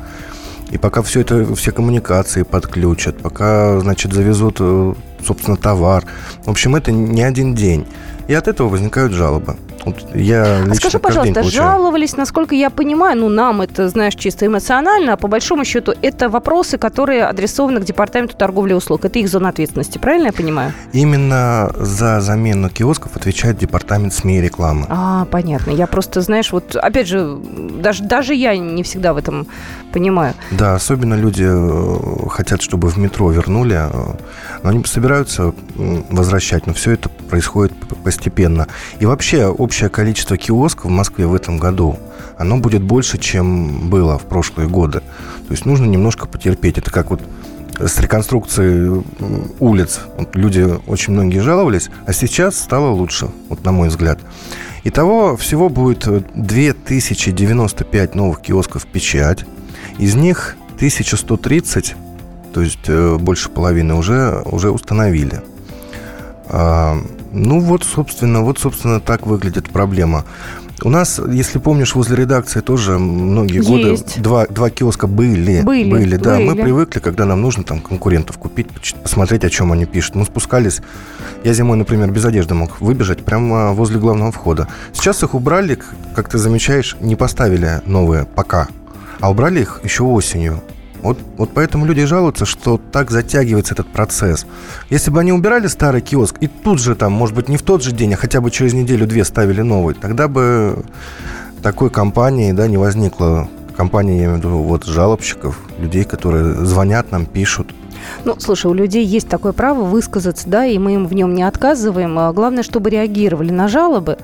И 0.72 0.78
пока 0.78 1.02
все 1.02 1.20
это, 1.20 1.54
все 1.54 1.70
коммуникации 1.70 2.42
подключат, 2.42 3.18
пока, 3.18 3.78
значит, 3.78 4.12
завезут, 4.12 4.56
э, 4.58 4.94
собственно, 5.24 5.56
товар. 5.56 6.04
В 6.44 6.50
общем, 6.50 6.74
это 6.74 6.90
не 6.90 7.22
один 7.22 7.54
день. 7.54 7.86
И 8.26 8.34
от 8.34 8.48
этого 8.48 8.68
возникают 8.68 9.12
жалобы. 9.12 9.56
Вот 9.84 9.96
я 10.14 10.64
А 10.70 10.74
скажи, 10.74 10.98
пожалуйста, 10.98 11.42
жаловались, 11.42 12.16
насколько 12.16 12.54
я 12.54 12.70
понимаю, 12.70 13.18
ну, 13.18 13.28
нам 13.28 13.60
это, 13.60 13.88
знаешь, 13.88 14.14
чисто 14.14 14.46
эмоционально, 14.46 15.14
а 15.14 15.16
по 15.16 15.28
большому 15.28 15.64
счету 15.64 15.92
это 16.00 16.28
вопросы, 16.28 16.78
которые 16.78 17.24
адресованы 17.24 17.80
к 17.80 17.84
Департаменту 17.84 18.36
торговли 18.36 18.72
и 18.72 18.74
услуг. 18.74 19.04
Это 19.04 19.18
их 19.18 19.28
зона 19.28 19.50
ответственности, 19.50 19.98
правильно 19.98 20.26
я 20.26 20.32
понимаю? 20.32 20.72
Именно 20.92 21.70
за 21.76 22.20
замену 22.20 22.70
киосков 22.70 23.16
отвечает 23.16 23.58
департамент 23.58 24.14
СМИ 24.14 24.38
и 24.38 24.40
рекламы. 24.40 24.86
А, 24.88 25.26
понятно. 25.26 25.70
Я 25.70 25.86
просто, 25.86 26.20
знаешь, 26.20 26.52
вот, 26.52 26.76
опять 26.76 27.06
же, 27.06 27.38
даже, 27.78 28.04
даже 28.04 28.34
я 28.34 28.56
не 28.56 28.82
всегда 28.82 29.12
в 29.12 29.16
этом 29.16 29.46
понимаю. 29.92 30.34
Да, 30.50 30.74
особенно 30.74 31.14
люди 31.14 31.44
э, 31.46 32.28
хотят, 32.28 32.62
чтобы 32.62 32.88
в 32.88 32.96
метро 32.96 33.30
вернули, 33.30 33.76
э, 33.76 33.90
но 34.62 34.70
они 34.70 34.84
собираются 34.84 35.52
возвращать, 35.74 36.66
но 36.66 36.72
все 36.72 36.92
это 36.92 37.08
происходит 37.08 37.72
постепенно. 38.02 38.66
И 38.98 39.06
вообще 39.06 39.48
общее 39.64 39.88
количество 39.88 40.36
киосков 40.36 40.84
в 40.84 40.94
Москве 40.94 41.26
в 41.26 41.34
этом 41.34 41.58
году, 41.58 41.98
оно 42.38 42.58
будет 42.58 42.82
больше, 42.82 43.18
чем 43.18 43.88
было 43.88 44.18
в 44.18 44.24
прошлые 44.24 44.68
годы. 44.68 45.00
То 45.00 45.52
есть 45.52 45.64
нужно 45.64 45.86
немножко 45.86 46.28
потерпеть. 46.28 46.78
Это 46.78 46.90
как 46.90 47.10
вот 47.10 47.22
с 47.78 47.98
реконструкцией 47.98 49.02
улиц. 49.58 50.00
Вот 50.16 50.36
люди 50.36 50.68
очень 50.86 51.14
многие 51.14 51.40
жаловались, 51.40 51.90
а 52.06 52.12
сейчас 52.12 52.56
стало 52.56 52.90
лучше, 52.90 53.28
вот 53.48 53.64
на 53.64 53.72
мой 53.72 53.88
взгляд. 53.88 54.20
Итого 54.84 55.36
всего 55.36 55.70
будет 55.70 56.06
э, 56.06 56.22
2095 56.34 58.14
новых 58.14 58.42
киосков 58.42 58.86
печать. 58.86 59.44
Из 59.98 60.14
них 60.14 60.56
1130, 60.76 61.94
то 62.52 62.60
есть 62.60 62.78
э, 62.86 63.16
больше 63.16 63.48
половины, 63.48 63.94
уже, 63.94 64.42
уже 64.44 64.70
установили. 64.70 65.40
Ну 67.34 67.58
вот, 67.58 67.82
собственно, 67.82 68.42
вот, 68.42 68.60
собственно, 68.60 69.00
так 69.00 69.26
выглядит 69.26 69.68
проблема. 69.68 70.24
У 70.82 70.88
нас, 70.88 71.20
если 71.30 71.58
помнишь, 71.58 71.94
возле 71.94 72.16
редакции 72.16 72.60
тоже 72.60 72.98
многие 72.98 73.60
годы 73.60 73.90
Есть. 73.90 74.20
два, 74.22 74.46
два 74.46 74.70
киоска 74.70 75.06
были. 75.06 75.62
Были, 75.62 76.16
да. 76.16 76.38
Мы 76.38 76.52
были. 76.52 76.62
привыкли, 76.62 77.00
когда 77.00 77.24
нам 77.24 77.42
нужно 77.42 77.64
там 77.64 77.80
конкурентов 77.80 78.38
купить, 78.38 78.68
посмотреть, 79.02 79.44
о 79.44 79.50
чем 79.50 79.72
они 79.72 79.84
пишут. 79.84 80.14
Мы 80.14 80.24
спускались. 80.24 80.80
Я 81.42 81.52
зимой, 81.54 81.76
например, 81.76 82.10
без 82.10 82.24
одежды 82.24 82.54
мог 82.54 82.80
выбежать 82.80 83.24
прямо 83.24 83.72
возле 83.72 83.98
главного 83.98 84.30
входа. 84.30 84.68
Сейчас 84.92 85.22
их 85.22 85.34
убрали, 85.34 85.78
как 86.14 86.28
ты 86.28 86.38
замечаешь, 86.38 86.96
не 87.00 87.16
поставили 87.16 87.80
новые 87.86 88.24
пока, 88.24 88.68
а 89.20 89.30
убрали 89.30 89.62
их 89.62 89.80
еще 89.82 90.04
осенью. 90.04 90.62
Вот, 91.04 91.18
вот 91.36 91.50
поэтому 91.52 91.84
люди 91.84 92.02
жалуются, 92.06 92.46
что 92.46 92.80
так 92.90 93.10
затягивается 93.10 93.74
этот 93.74 93.86
процесс. 93.86 94.46
Если 94.88 95.10
бы 95.10 95.20
они 95.20 95.32
убирали 95.32 95.66
старый 95.66 96.00
киоск 96.00 96.38
и 96.40 96.46
тут 96.46 96.80
же 96.80 96.94
там, 96.94 97.12
может 97.12 97.36
быть, 97.36 97.50
не 97.50 97.58
в 97.58 97.62
тот 97.62 97.82
же 97.82 97.92
день, 97.92 98.14
а 98.14 98.16
хотя 98.16 98.40
бы 98.40 98.50
через 98.50 98.72
неделю-две 98.72 99.22
ставили 99.24 99.60
новый, 99.60 99.94
тогда 99.94 100.28
бы 100.28 100.82
такой 101.62 101.90
компании 101.90 102.52
да, 102.52 102.66
не 102.68 102.78
возникло. 102.78 103.48
Компания, 103.76 104.16
я 104.16 104.24
имею 104.24 104.34
в 104.36 104.38
виду, 104.38 104.48
вот 104.62 104.84
жалобщиков, 104.84 105.58
людей, 105.78 106.04
которые 106.04 106.54
звонят 106.64 107.12
нам, 107.12 107.26
пишут. 107.26 107.74
Ну, 108.24 108.34
слушай, 108.38 108.66
у 108.66 108.74
людей 108.74 109.04
есть 109.04 109.28
такое 109.28 109.52
право 109.52 109.82
высказаться, 109.84 110.48
да, 110.48 110.64
и 110.66 110.78
мы 110.78 110.94
им 110.94 111.06
в 111.06 111.14
нем 111.14 111.34
не 111.34 111.42
отказываем. 111.42 112.18
А 112.18 112.32
главное, 112.32 112.62
чтобы 112.62 112.90
реагировали 112.90 113.50
на 113.50 113.68
жалобы, 113.68 114.18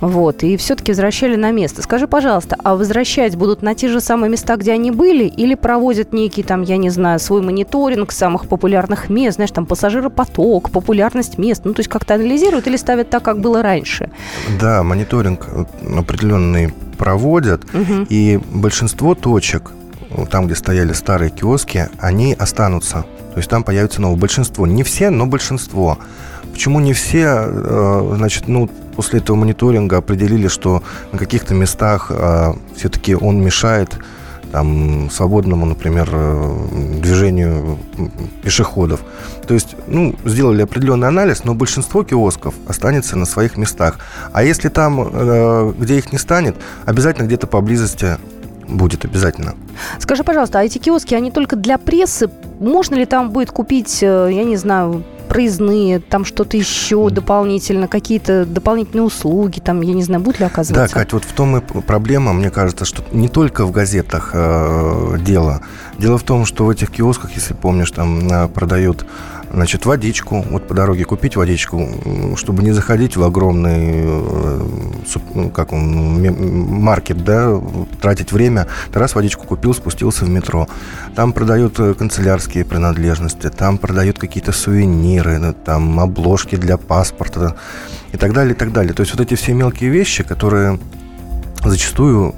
вот, 0.00 0.42
и 0.44 0.56
все-таки 0.56 0.92
возвращали 0.92 1.36
на 1.36 1.50
место. 1.50 1.82
Скажи, 1.82 2.06
пожалуйста, 2.06 2.56
а 2.62 2.76
возвращать 2.76 3.36
будут 3.36 3.62
на 3.62 3.74
те 3.74 3.88
же 3.88 4.00
самые 4.00 4.30
места, 4.30 4.56
где 4.56 4.72
они 4.72 4.90
были, 4.90 5.24
или 5.24 5.54
проводят 5.54 6.12
некий 6.12 6.42
там, 6.42 6.62
я 6.62 6.76
не 6.76 6.90
знаю, 6.90 7.18
свой 7.18 7.42
мониторинг 7.42 8.12
самых 8.12 8.46
популярных 8.46 9.08
мест, 9.08 9.36
знаешь, 9.36 9.50
там 9.50 9.66
пассажиропоток, 9.66 10.70
популярность 10.70 11.38
мест, 11.38 11.62
ну, 11.64 11.74
то 11.74 11.80
есть 11.80 11.90
как-то 11.90 12.14
анализируют 12.14 12.66
или 12.66 12.76
ставят 12.76 13.10
так, 13.10 13.22
как 13.22 13.40
было 13.40 13.62
раньше? 13.62 14.10
Да, 14.60 14.82
мониторинг 14.82 15.46
э, 15.50 15.64
определенный 15.98 16.72
проводят, 16.96 17.62
Мгм. 17.72 18.06
и 18.08 18.38
большинство 18.52 19.14
точек, 19.14 19.72
э, 20.10 20.26
там, 20.30 20.46
где 20.46 20.54
стояли 20.54 20.92
старые 20.92 21.30
киоски, 21.30 21.88
они 21.98 22.34
останутся. 22.38 23.04
То 23.38 23.40
есть 23.40 23.50
там 23.50 23.62
появится 23.62 24.00
новое 24.00 24.18
большинство. 24.18 24.66
Не 24.66 24.82
все, 24.82 25.10
но 25.10 25.24
большинство. 25.24 25.96
Почему 26.50 26.80
не 26.80 26.92
все, 26.92 27.44
э, 27.46 28.14
значит, 28.16 28.48
ну, 28.48 28.68
после 28.96 29.20
этого 29.20 29.36
мониторинга 29.36 29.98
определили, 29.98 30.48
что 30.48 30.82
на 31.12 31.18
каких-то 31.20 31.54
местах 31.54 32.08
э, 32.10 32.54
все-таки 32.74 33.14
он 33.14 33.40
мешает 33.40 33.96
там, 34.50 35.08
свободному, 35.12 35.66
например, 35.66 36.08
э, 36.10 36.98
движению 37.00 37.78
пешеходов. 38.42 39.02
То 39.46 39.54
есть, 39.54 39.76
ну, 39.86 40.16
сделали 40.24 40.62
определенный 40.62 41.06
анализ, 41.06 41.44
но 41.44 41.54
большинство 41.54 42.02
киосков 42.02 42.54
останется 42.66 43.16
на 43.16 43.24
своих 43.24 43.56
местах. 43.56 44.00
А 44.32 44.42
если 44.42 44.68
там, 44.68 45.74
где 45.78 45.98
их 45.98 46.10
не 46.10 46.18
станет, 46.18 46.56
обязательно 46.86 47.26
где-то 47.26 47.46
поблизости 47.46 48.16
будет 48.68 49.04
обязательно. 49.04 49.54
Скажи, 49.98 50.24
пожалуйста, 50.24 50.60
а 50.60 50.64
эти 50.64 50.78
киоски, 50.78 51.14
они 51.14 51.30
только 51.30 51.56
для 51.56 51.78
прессы? 51.78 52.30
Можно 52.60 52.96
ли 52.96 53.06
там 53.06 53.30
будет 53.30 53.50
купить, 53.50 54.02
э, 54.02 54.30
я 54.32 54.44
не 54.44 54.56
знаю, 54.56 55.04
проездные, 55.28 56.00
там 56.00 56.24
что-то 56.24 56.56
еще 56.56 57.10
дополнительно, 57.10 57.86
какие-то 57.86 58.46
дополнительные 58.46 59.04
услуги, 59.04 59.60
там, 59.60 59.82
я 59.82 59.92
не 59.92 60.02
знаю, 60.02 60.22
будут 60.22 60.40
ли 60.40 60.46
Да, 60.46 60.50
оказываться? 60.50 60.94
Кать, 60.94 61.12
вот 61.12 61.24
в 61.24 61.32
том 61.32 61.58
и 61.58 61.60
проблема, 61.60 62.32
мне 62.32 62.50
кажется, 62.50 62.84
что 62.84 63.04
не 63.12 63.28
только 63.28 63.64
в 63.64 63.70
газетах 63.70 64.30
э, 64.32 65.16
дело. 65.20 65.60
Дело 65.98 66.18
в 66.18 66.22
том, 66.22 66.46
что 66.46 66.64
в 66.64 66.70
этих 66.70 66.90
киосках, 66.90 67.32
если 67.32 67.54
помнишь, 67.54 67.90
там 67.90 68.28
э, 68.28 68.48
продают 68.48 69.04
значит, 69.52 69.86
водичку, 69.86 70.42
вот 70.42 70.66
по 70.66 70.74
дороге 70.74 71.04
купить 71.04 71.36
водичку, 71.36 71.88
чтобы 72.36 72.62
не 72.62 72.72
заходить 72.72 73.16
в 73.16 73.22
огромный 73.22 73.92
э, 73.94 74.60
ну, 75.34 75.50
как 75.50 75.72
он, 75.72 76.82
маркет, 76.82 77.24
да, 77.24 77.60
тратить 78.00 78.32
время. 78.32 78.66
Ты 78.92 78.98
раз 78.98 79.14
водичку 79.14 79.46
купил, 79.46 79.74
спустился 79.74 80.24
в 80.24 80.28
метро. 80.28 80.68
Там 81.14 81.32
продают 81.32 81.78
э, 81.80 81.94
канцелярские 81.94 82.64
принадлежности, 82.64 83.48
там 83.48 83.78
продают 83.78 84.18
какие-то 84.18 84.52
сувениры, 84.52 85.38
ну, 85.38 85.52
там 85.52 86.00
обложки 86.00 86.56
для 86.56 86.76
паспорта 86.76 87.56
и 88.12 88.16
так 88.16 88.32
далее, 88.32 88.54
и 88.54 88.56
так 88.56 88.72
далее. 88.72 88.94
То 88.94 89.02
есть 89.02 89.12
вот 89.12 89.20
эти 89.20 89.34
все 89.34 89.52
мелкие 89.54 89.90
вещи, 89.90 90.22
которые 90.24 90.78
зачастую 91.70 92.34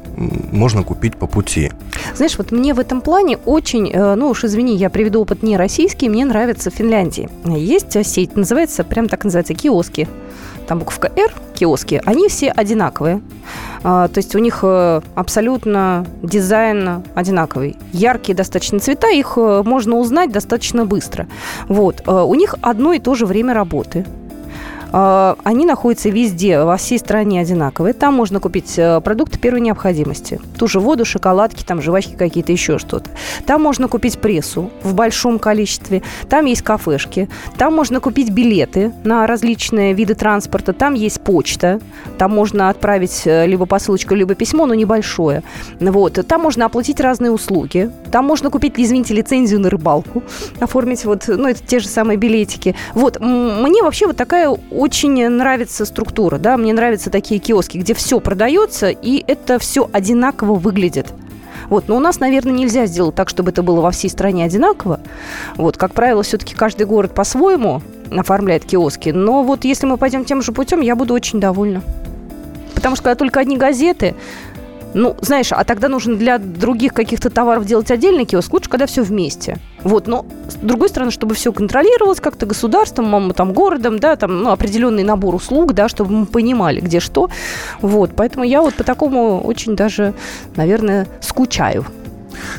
можно 0.52 0.82
купить 0.82 1.16
по 1.16 1.26
пути. 1.26 1.72
Знаешь, 2.14 2.36
вот 2.38 2.52
мне 2.52 2.74
в 2.74 2.78
этом 2.78 3.00
плане 3.00 3.38
очень, 3.44 3.90
э, 3.90 4.14
ну 4.14 4.28
уж 4.28 4.44
извини, 4.44 4.76
я 4.76 4.90
приведу 4.90 5.22
опыт 5.22 5.42
не 5.42 5.56
российский, 5.56 6.08
мне 6.08 6.24
нравится 6.24 6.70
в 6.70 6.74
Финляндии. 6.74 7.28
Есть 7.44 7.96
э, 7.96 8.04
сеть, 8.04 8.36
называется, 8.36 8.84
прям 8.84 9.08
так 9.08 9.24
называется, 9.24 9.54
киоски. 9.54 10.08
Там 10.66 10.78
буковка 10.78 11.10
«Р», 11.16 11.32
киоски, 11.54 12.00
они 12.04 12.28
все 12.28 12.50
одинаковые. 12.50 13.20
А, 13.82 14.06
То 14.08 14.18
есть 14.18 14.36
у 14.36 14.38
них 14.38 14.60
э, 14.62 15.00
абсолютно 15.14 16.06
дизайн 16.22 17.02
одинаковый. 17.14 17.76
Яркие 17.92 18.36
достаточно 18.36 18.78
цвета, 18.78 19.08
их 19.08 19.36
можно 19.36 19.96
узнать 19.96 20.30
достаточно 20.30 20.84
быстро. 20.84 21.26
Вот. 21.66 22.06
У 22.06 22.34
них 22.34 22.54
одно 22.60 22.92
и 22.92 22.98
то 23.00 23.14
же 23.14 23.26
время 23.26 23.54
работы. 23.54 24.04
А, 24.92 25.36
Они 25.44 25.64
находятся 25.64 26.08
везде, 26.08 26.62
во 26.62 26.76
всей 26.76 26.98
стране 26.98 27.40
одинаковые. 27.40 27.94
Там 27.94 28.14
можно 28.14 28.40
купить 28.40 28.78
э, 28.78 29.00
продукты 29.00 29.38
первой 29.38 29.60
необходимости. 29.60 30.40
Ту 30.58 30.66
же 30.66 30.80
воду, 30.80 31.04
шоколадки, 31.04 31.64
там 31.64 31.80
жвачки 31.80 32.14
какие-то, 32.14 32.52
еще 32.52 32.78
что-то. 32.78 33.10
Там 33.46 33.62
можно 33.62 33.88
купить 33.88 34.18
прессу 34.18 34.70
в 34.82 34.94
большом 34.94 35.38
количестве. 35.38 36.02
Там 36.28 36.46
есть 36.46 36.62
кафешки. 36.62 37.28
Там 37.56 37.74
можно 37.74 38.00
купить 38.00 38.30
билеты 38.30 38.92
на 39.04 39.26
различные 39.26 39.94
виды 39.94 40.14
транспорта. 40.14 40.72
Там 40.72 40.94
есть 40.94 41.20
почта. 41.20 41.80
Там 42.18 42.32
можно 42.32 42.68
отправить 42.68 43.22
э, 43.24 43.46
либо 43.46 43.66
посылочку, 43.66 44.14
либо 44.14 44.34
письмо, 44.34 44.66
но 44.66 44.74
небольшое. 44.74 45.42
Вот. 45.78 46.18
Там 46.26 46.42
можно 46.42 46.66
оплатить 46.66 47.00
разные 47.00 47.30
услуги. 47.30 47.90
Там 48.10 48.24
можно 48.24 48.50
купить, 48.50 48.74
извините, 48.76 49.14
лицензию 49.14 49.60
на 49.60 49.70
рыбалку. 49.70 50.22
Оформить 50.58 51.04
вот, 51.04 51.24
ну, 51.28 51.48
это 51.48 51.60
те 51.64 51.78
же 51.78 51.86
самые 51.86 52.16
билетики. 52.16 52.74
Вот. 52.94 53.20
Мне 53.20 53.82
вообще 53.82 54.06
вот 54.06 54.16
такая 54.16 54.50
очень 54.80 55.28
нравится 55.28 55.84
структура, 55.84 56.38
да, 56.38 56.56
мне 56.56 56.72
нравятся 56.72 57.10
такие 57.10 57.38
киоски, 57.38 57.76
где 57.76 57.92
все 57.92 58.18
продается, 58.18 58.88
и 58.88 59.22
это 59.26 59.58
все 59.58 59.88
одинаково 59.92 60.54
выглядит. 60.54 61.12
Вот, 61.68 61.86
но 61.88 61.96
у 61.98 62.00
нас, 62.00 62.18
наверное, 62.18 62.54
нельзя 62.54 62.86
сделать 62.86 63.14
так, 63.14 63.28
чтобы 63.28 63.50
это 63.50 63.62
было 63.62 63.82
во 63.82 63.90
всей 63.90 64.08
стране 64.08 64.42
одинаково. 64.42 65.00
Вот, 65.56 65.76
как 65.76 65.92
правило, 65.92 66.22
все-таки 66.22 66.54
каждый 66.54 66.86
город 66.86 67.14
по-своему 67.14 67.82
оформляет 68.10 68.64
киоски. 68.64 69.10
Но 69.10 69.42
вот 69.42 69.64
если 69.64 69.86
мы 69.86 69.98
пойдем 69.98 70.24
тем 70.24 70.40
же 70.40 70.52
путем, 70.52 70.80
я 70.80 70.96
буду 70.96 71.12
очень 71.12 71.40
довольна. 71.40 71.82
Потому 72.74 72.96
что 72.96 73.04
когда 73.04 73.16
только 73.16 73.40
одни 73.40 73.58
газеты, 73.58 74.14
ну, 74.94 75.14
знаешь, 75.20 75.52
а 75.52 75.62
тогда 75.64 75.88
нужно 75.88 76.16
для 76.16 76.38
других 76.38 76.94
каких-то 76.94 77.28
товаров 77.28 77.66
делать 77.66 77.90
отдельный 77.90 78.24
киоск, 78.24 78.52
лучше, 78.52 78.70
когда 78.70 78.86
все 78.86 79.02
вместе. 79.02 79.58
Вот, 79.82 80.06
но 80.06 80.26
с 80.48 80.54
другой 80.54 80.88
стороны, 80.88 81.10
чтобы 81.10 81.34
все 81.34 81.52
контролировалось 81.52 82.20
как-то 82.20 82.46
государством, 82.46 83.32
там, 83.32 83.52
городом, 83.52 83.98
да, 83.98 84.16
там, 84.16 84.42
ну, 84.42 84.50
определенный 84.50 85.04
набор 85.04 85.34
услуг, 85.34 85.72
да, 85.72 85.88
чтобы 85.88 86.12
мы 86.12 86.26
понимали, 86.26 86.80
где 86.80 87.00
что. 87.00 87.30
Вот, 87.80 88.12
поэтому 88.16 88.44
я 88.44 88.60
вот 88.60 88.74
по 88.74 88.84
такому 88.84 89.40
очень 89.40 89.76
даже, 89.76 90.14
наверное, 90.56 91.06
скучаю. 91.20 91.84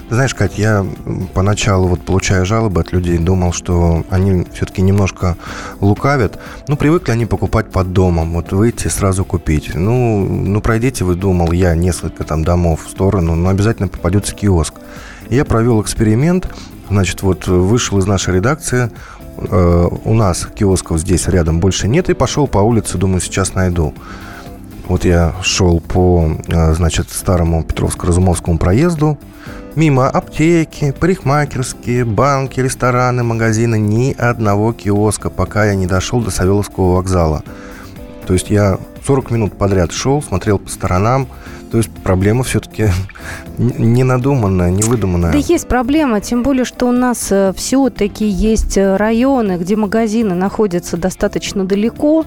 Знаешь, 0.10 0.36
Кать, 0.36 0.58
я 0.58 0.86
поначалу, 1.34 1.88
вот 1.88 2.02
получая 2.02 2.46
жалобы 2.46 2.82
от 2.82 2.92
людей, 2.92 3.18
думал, 3.18 3.54
что 3.54 4.04
они 4.10 4.46
все-таки 4.54 4.82
немножко 4.82 5.38
лукавят. 5.80 6.40
Ну, 6.68 6.76
привыкли 6.76 7.12
они 7.12 7.26
покупать 7.26 7.72
под 7.72 7.94
домом, 7.94 8.34
вот 8.34 8.52
выйти 8.52 8.88
сразу 8.90 9.26
купить. 9.26 9.74
Ну, 9.74 10.26
ну, 10.26 10.62
пройдите, 10.62 11.04
вы 11.04 11.16
думал, 11.16 11.52
я 11.52 11.76
несколько 11.76 12.24
там 12.24 12.44
домов 12.44 12.86
в 12.86 12.90
сторону, 12.90 13.36
но 13.36 13.50
обязательно 13.50 13.88
попадется 13.88 14.36
киоск. 14.36 14.76
Я 15.30 15.46
провел 15.46 15.82
эксперимент, 15.82 16.48
значит, 16.92 17.22
вот 17.24 17.48
вышел 17.48 17.98
из 17.98 18.06
нашей 18.06 18.36
редакции, 18.36 18.92
э, 19.38 19.88
у 20.06 20.14
нас 20.14 20.48
киосков 20.54 21.00
здесь 21.00 21.28
рядом 21.28 21.60
больше 21.60 21.88
нет, 21.88 22.10
и 22.10 22.14
пошел 22.14 22.48
по 22.48 22.60
улице, 22.60 22.98
думаю, 22.98 23.22
сейчас 23.22 23.54
найду. 23.56 23.94
Вот 24.88 25.06
я 25.06 25.34
шел 25.42 25.80
по, 25.80 26.32
э, 26.48 26.74
значит, 26.74 27.10
старому 27.10 27.64
Петровско-Разумовскому 27.64 28.58
проезду, 28.58 29.18
мимо 29.76 30.10
аптеки, 30.10 30.92
парикмахерские, 30.92 32.04
банки, 32.04 32.60
рестораны, 32.60 33.24
магазины, 33.24 33.80
ни 33.80 34.14
одного 34.14 34.74
киоска, 34.74 35.30
пока 35.30 35.66
я 35.66 35.76
не 35.76 35.88
дошел 35.88 36.22
до 36.22 36.30
Савеловского 36.30 36.96
вокзала. 36.96 37.44
То 38.28 38.34
есть 38.34 38.50
я 38.50 38.78
40 39.06 39.32
минут 39.32 39.58
подряд 39.58 39.92
шел, 39.92 40.22
смотрел 40.22 40.60
по 40.60 40.70
сторонам. 40.70 41.28
То 41.72 41.78
есть 41.78 41.90
проблема 42.04 42.44
все-таки 42.44 42.90
не 43.58 44.04
надуманная, 44.04 44.72
не 44.72 44.84
выдуманная. 44.84 45.32
Да 45.32 45.38
есть 45.38 45.68
проблема, 45.68 46.20
тем 46.20 46.44
более, 46.44 46.66
что 46.66 46.88
у 46.88 46.92
нас 46.92 47.32
все-таки 47.56 48.26
есть 48.26 48.78
э, 48.78 48.98
районы, 48.98 49.58
где 49.58 49.78
магазины 49.78 50.36
находятся 50.36 50.98
достаточно 50.98 51.64
далеко, 51.64 52.26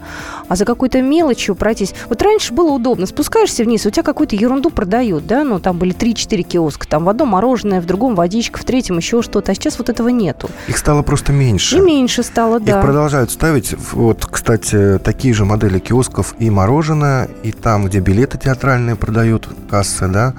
а 0.48 0.57
за 0.57 0.64
какой-то 0.64 1.02
мелочью 1.02 1.54
пройтись. 1.54 1.94
Вот 2.09 2.22
раньше 2.22 2.54
было 2.54 2.70
удобно, 2.70 3.07
спускаешься 3.07 3.64
вниз, 3.64 3.85
у 3.85 3.90
тебя 3.90 4.02
какую-то 4.02 4.35
ерунду 4.37 4.70
продают, 4.70 5.26
да, 5.26 5.44
ну 5.44 5.59
там 5.59 5.78
были 5.78 5.94
3-4 5.94 6.42
киоска, 6.42 6.88
там 6.88 7.04
в 7.04 7.09
одном 7.11 7.28
мороженое, 7.28 7.83
в 7.83 7.87
другом 7.87 8.14
водичка, 8.14 8.59
в 8.61 8.64
третьем 8.64 8.96
еще 8.96 9.20
что-то, 9.20 9.52
а 9.52 9.54
сейчас 9.54 9.78
вот 9.78 9.90
этого 9.90 10.09
нету. 10.09 10.48
Их 10.68 10.78
стало 10.78 11.02
просто 11.02 11.33
меньше. 11.33 11.76
И 11.76 11.80
меньше 11.80 12.22
стало, 12.22 12.59
Их 12.59 12.64
да. 12.64 12.80
продолжают 12.80 13.30
ставить. 13.30 13.74
Вот, 13.92 14.24
кстати, 14.24 14.98
такие 14.98 15.35
же 15.35 15.44
модели 15.44 15.78
киосков 15.80 16.35
и 16.38 16.48
мороженое, 16.48 17.28
и 17.42 17.52
там, 17.52 17.87
где 17.87 18.00
билеты 18.00 18.38
театральные 18.38 18.96
продают, 18.96 19.34
кассы, 19.68 20.09
да. 20.09 20.35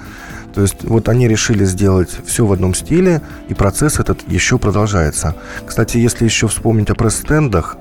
То 0.53 0.61
есть 0.61 0.85
вот 0.85 1.09
они 1.09 1.27
решили 1.27 1.65
сделать 1.65 2.09
все 2.25 2.45
в 2.45 2.53
одном 2.53 2.73
стиле, 2.73 3.21
и 3.49 3.53
процесс 3.53 3.99
этот 3.99 4.21
еще 4.29 4.57
продолжается. 4.57 5.35
Кстати, 5.65 5.97
если 5.97 6.23
еще 6.23 6.47
вспомнить 6.47 6.89
о 6.89 6.95
пресс-стендах, 6.95 7.75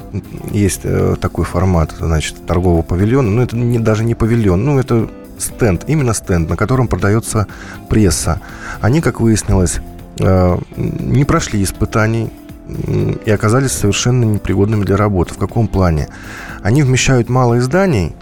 есть 0.50 0.80
э, 0.82 1.14
такой 1.20 1.44
формат, 1.44 1.92
значит, 1.96 2.44
торгового 2.46 2.82
павильона, 2.82 3.30
но 3.30 3.42
это 3.42 3.56
не, 3.56 3.78
даже 3.78 4.02
не 4.04 4.16
павильон, 4.16 4.64
ну 4.64 4.80
это 4.80 5.08
стенд, 5.38 5.84
именно 5.86 6.14
стенд, 6.14 6.50
на 6.50 6.56
котором 6.56 6.88
продается 6.88 7.46
пресса. 7.88 8.40
Они, 8.80 9.00
как 9.00 9.20
выяснилось, 9.20 9.78
э, 10.18 10.58
не 10.76 11.24
прошли 11.24 11.62
испытаний, 11.62 12.32
и 13.24 13.30
оказались 13.30 13.72
совершенно 13.72 14.24
непригодными 14.24 14.84
для 14.84 14.96
работы. 14.96 15.34
В 15.34 15.38
каком 15.38 15.68
плане? 15.68 16.08
Они 16.62 16.82
вмещают 16.82 17.28
мало 17.28 17.58
изданий 17.58 18.14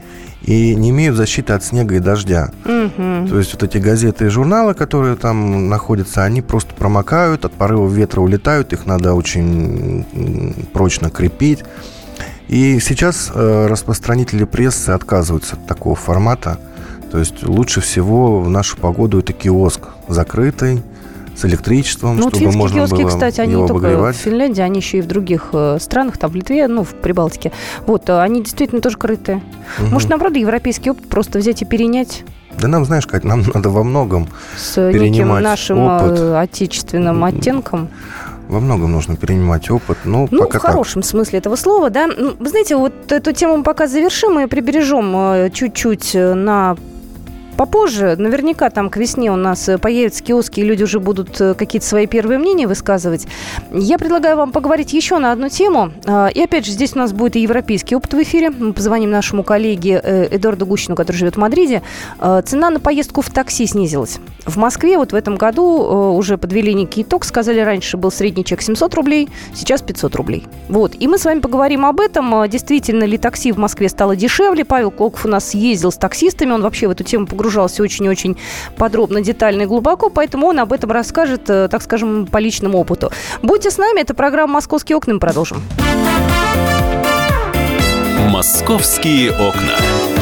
и 0.45 0.75
не 0.75 0.91
имеют 0.91 1.17
защиты 1.17 1.53
от 1.53 1.65
снега 1.65 1.97
и 1.97 2.01
дождя. 2.01 2.51
Мгм. 2.65 3.29
То 3.29 3.39
есть 3.39 3.53
вот 3.53 3.63
эти 3.63 3.79
газеты 3.79 4.27
и 4.27 4.29
журналы, 4.29 4.75
которые 4.75 5.17
там 5.17 5.69
находятся, 5.69 6.25
они 6.25 6.43
просто 6.43 6.75
промокают, 6.75 7.45
от 7.45 7.53
порыва 7.53 7.89
ветра 7.89 8.21
улетают, 8.21 8.73
их 8.73 8.87
надо 8.87 9.15
очень 9.15 10.05
прочно 10.73 11.11
крепить. 11.11 11.65
И 12.49 12.81
сейчас 12.81 13.31
э, 13.33 13.67
распространители 13.67 14.45
прессы 14.45 14.91
отказываются 14.91 15.57
от 15.57 15.67
такого 15.67 15.95
формата. 15.95 16.59
То 17.11 17.19
есть 17.19 17.43
лучше 17.45 17.81
всего 17.81 18.41
в 18.41 18.49
нашу 18.51 18.77
погоду 18.77 19.21
это 19.21 19.33
киоск 19.33 19.89
закрытый, 20.09 20.83
с 21.37 21.45
электричеством, 21.45 22.17
Ну, 22.17 22.29
чтобы 22.31 22.53
можно 22.53 22.81
киоски, 22.81 23.03
было 23.03 23.09
кстати, 23.09 23.41
они 23.41 23.53
его 23.53 23.63
не 23.63 23.69
только 23.69 23.87
обогревать. 23.89 24.17
в 24.17 24.19
Финляндии, 24.21 24.61
они 24.61 24.81
еще 24.81 24.99
и 24.99 25.01
в 25.01 25.07
других 25.07 25.49
э, 25.53 25.79
странах, 25.81 26.19
там 26.19 26.31
в 26.31 26.35
Литве, 26.35 26.69
ну, 26.69 26.85
в 26.85 26.95
Прибалтике. 26.95 27.53
Вот, 27.87 28.09
э, 28.11 28.21
они 28.21 28.43
действительно 28.43 28.81
тоже 28.81 28.97
крытые. 28.99 29.43
Мгм. 29.79 29.91
Может, 29.93 30.11
наоборот, 30.11 30.37
европейский 30.37 30.91
опыт 30.91 31.09
просто 31.09 31.39
взять 31.39 31.63
и 31.63 31.65
перенять 31.65 32.25
Да 32.61 32.69
нам, 32.69 32.85
знаешь, 32.85 33.07
Кать, 33.07 33.25
нам 33.25 33.43
надо 33.55 33.71
во 33.71 33.83
многом 33.83 34.29
с 34.57 34.77
неким 34.77 35.01
Перенимать 35.01 35.43
нашим 35.43 35.79
опыт. 35.81 36.19
э, 36.19 36.39
отечественным 36.39 37.25
оттенком. 37.25 37.89
во 38.49 38.61
многом 38.61 38.93
нужно 38.93 39.17
перенимать 39.17 39.71
опыт. 39.71 39.97
Ну, 40.05 40.29
Ну, 40.31 40.41
пока 40.43 40.59
в 40.59 40.63
хорошем 40.63 41.03
смысле 41.03 41.39
этого 41.39 41.57
слова, 41.57 41.89
да. 41.89 42.07
Вы 42.39 42.49
знаете, 42.49 42.77
вот 42.77 43.11
эту 43.11 43.33
тему 43.33 43.57
мы 43.57 43.63
пока 43.63 43.87
завершим 43.87 44.39
и 44.41 44.47
прибережем 44.47 45.17
э, 45.17 45.51
чуть-чуть 45.51 46.15
э, 46.15 46.35
на 46.35 46.77
попозже. 47.57 48.17
Наверняка 48.19 48.71
там 48.71 48.91
к 48.91 48.97
весне 48.97 49.31
у 49.31 49.37
нас 49.37 49.69
э, 49.69 49.79
появятся 49.79 50.23
киоски, 50.23 50.61
и 50.61 50.65
люди 50.65 50.83
уже 50.83 51.01
будут 51.01 51.41
э, 51.41 51.55
какие-то 51.55 51.87
свои 51.87 52.07
первые 52.07 52.39
мнения 52.39 52.67
высказывать. 52.67 53.27
Я 53.73 53.99
предлагаю 53.99 54.37
вам 54.37 54.53
поговорить 54.53 54.93
еще 54.93 55.19
на 55.19 55.33
одну 55.33 55.49
тему. 55.49 55.93
А, 56.07 56.29
И 56.29 56.41
опять 56.41 56.67
же, 56.67 56.73
здесь 56.73 56.95
у 56.95 56.99
нас 56.99 57.13
будет 57.13 57.37
и 57.37 57.41
европейский 57.41 57.97
опыт 57.97 58.15
в 58.15 58.23
эфире. 58.23 58.51
Мы 58.51 58.73
позвоним 58.73 59.11
нашему 59.11 59.43
коллеге 59.43 60.01
э, 60.03 60.29
Эдуарду 60.37 60.67
Гущину, 60.67 60.97
который 60.97 61.17
живет 61.17 61.35
в 61.37 61.39
Мадриде. 61.39 61.83
А, 62.19 62.43
Цена 62.43 62.71
на 62.71 62.81
поездку 62.81 63.21
в 63.21 63.31
такси 63.31 63.67
снизилась. 63.67 64.19
В 64.47 64.57
Москве 64.57 64.99
вот 64.99 65.13
в 65.13 65.15
этом 65.15 65.37
году 65.37 66.13
уже 66.17 66.37
подвели 66.37 66.75
некий 66.75 67.03
итог. 67.03 67.25
Сказали, 67.25 67.61
раньше 67.61 67.97
был 67.97 68.11
средний 68.11 68.45
чек 68.45 68.61
700 68.63 68.95
рублей, 68.95 69.29
сейчас 69.55 69.83
500 69.83 70.17
рублей. 70.17 70.45
Вот. 70.69 70.95
И 70.99 71.07
мы 71.07 71.19
с 71.19 71.25
вами 71.25 71.41
поговорим 71.41 71.87
об 71.87 72.01
этом. 72.01 72.35
А, 72.35 72.49
Действительно 72.49 73.05
ли 73.05 73.19
такси 73.19 73.53
в 73.53 73.59
Москве 73.59 73.89
стало 73.89 74.17
дешевле? 74.17 74.65
Павел 74.65 74.91
Колков 74.91 75.25
у 75.25 75.29
нас 75.29 75.55
ездил 75.55 75.93
с 75.93 75.97
таксистами. 75.97 76.53
Он 76.53 76.63
вообще 76.63 76.89
в 76.89 76.91
эту 76.91 77.05
тему 77.05 77.27
погружался 77.43 77.83
очень-очень 77.83 78.37
подробно, 78.77 79.21
детально 79.21 79.63
и 79.63 79.67
глубоко. 79.67 80.11
Поэтому 80.11 80.47
он 80.47 80.61
об 80.61 80.73
этом 80.73 80.93
расскажет, 80.93 81.51
э, 81.51 81.69
так 81.69 81.83
скажем, 81.83 82.27
по 82.27 82.39
личному 82.39 82.79
опыту. 82.79 83.11
Будьте 83.43 83.71
с 83.71 83.79
нами. 83.79 84.01
Это 84.01 84.15
программа 84.15 84.55
«Московские 84.55 84.97
окна». 84.97 85.15
Мы 85.15 85.21
продолжим. 85.21 85.61
Московские 88.31 89.33
окна. 89.33 90.22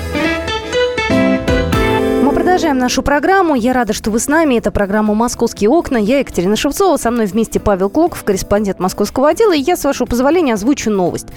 Продолжаем 2.51 2.79
нашу 2.79 3.01
программу. 3.01 3.55
Я 3.55 3.71
рада, 3.71 3.93
что 3.93 4.11
вы 4.11 4.19
с 4.19 4.27
нами. 4.27 4.55
Это 4.55 4.71
программа 4.71 5.13
«Московские 5.13 5.69
окна». 5.69 5.95
Я 5.95 6.19
Екатерина 6.19 6.57
Шевцова. 6.57 6.97
Со 6.97 7.09
мной 7.09 7.27
вместе 7.27 7.61
Павел 7.61 7.89
Клоков, 7.89 8.25
корреспондент 8.25 8.77
московского 8.77 9.29
отдела. 9.29 9.55
И 9.55 9.61
я, 9.61 9.77
с 9.77 9.85
вашего 9.85 10.05
позволения, 10.05 10.55
озвучу 10.55 10.91
новость. 10.91 11.27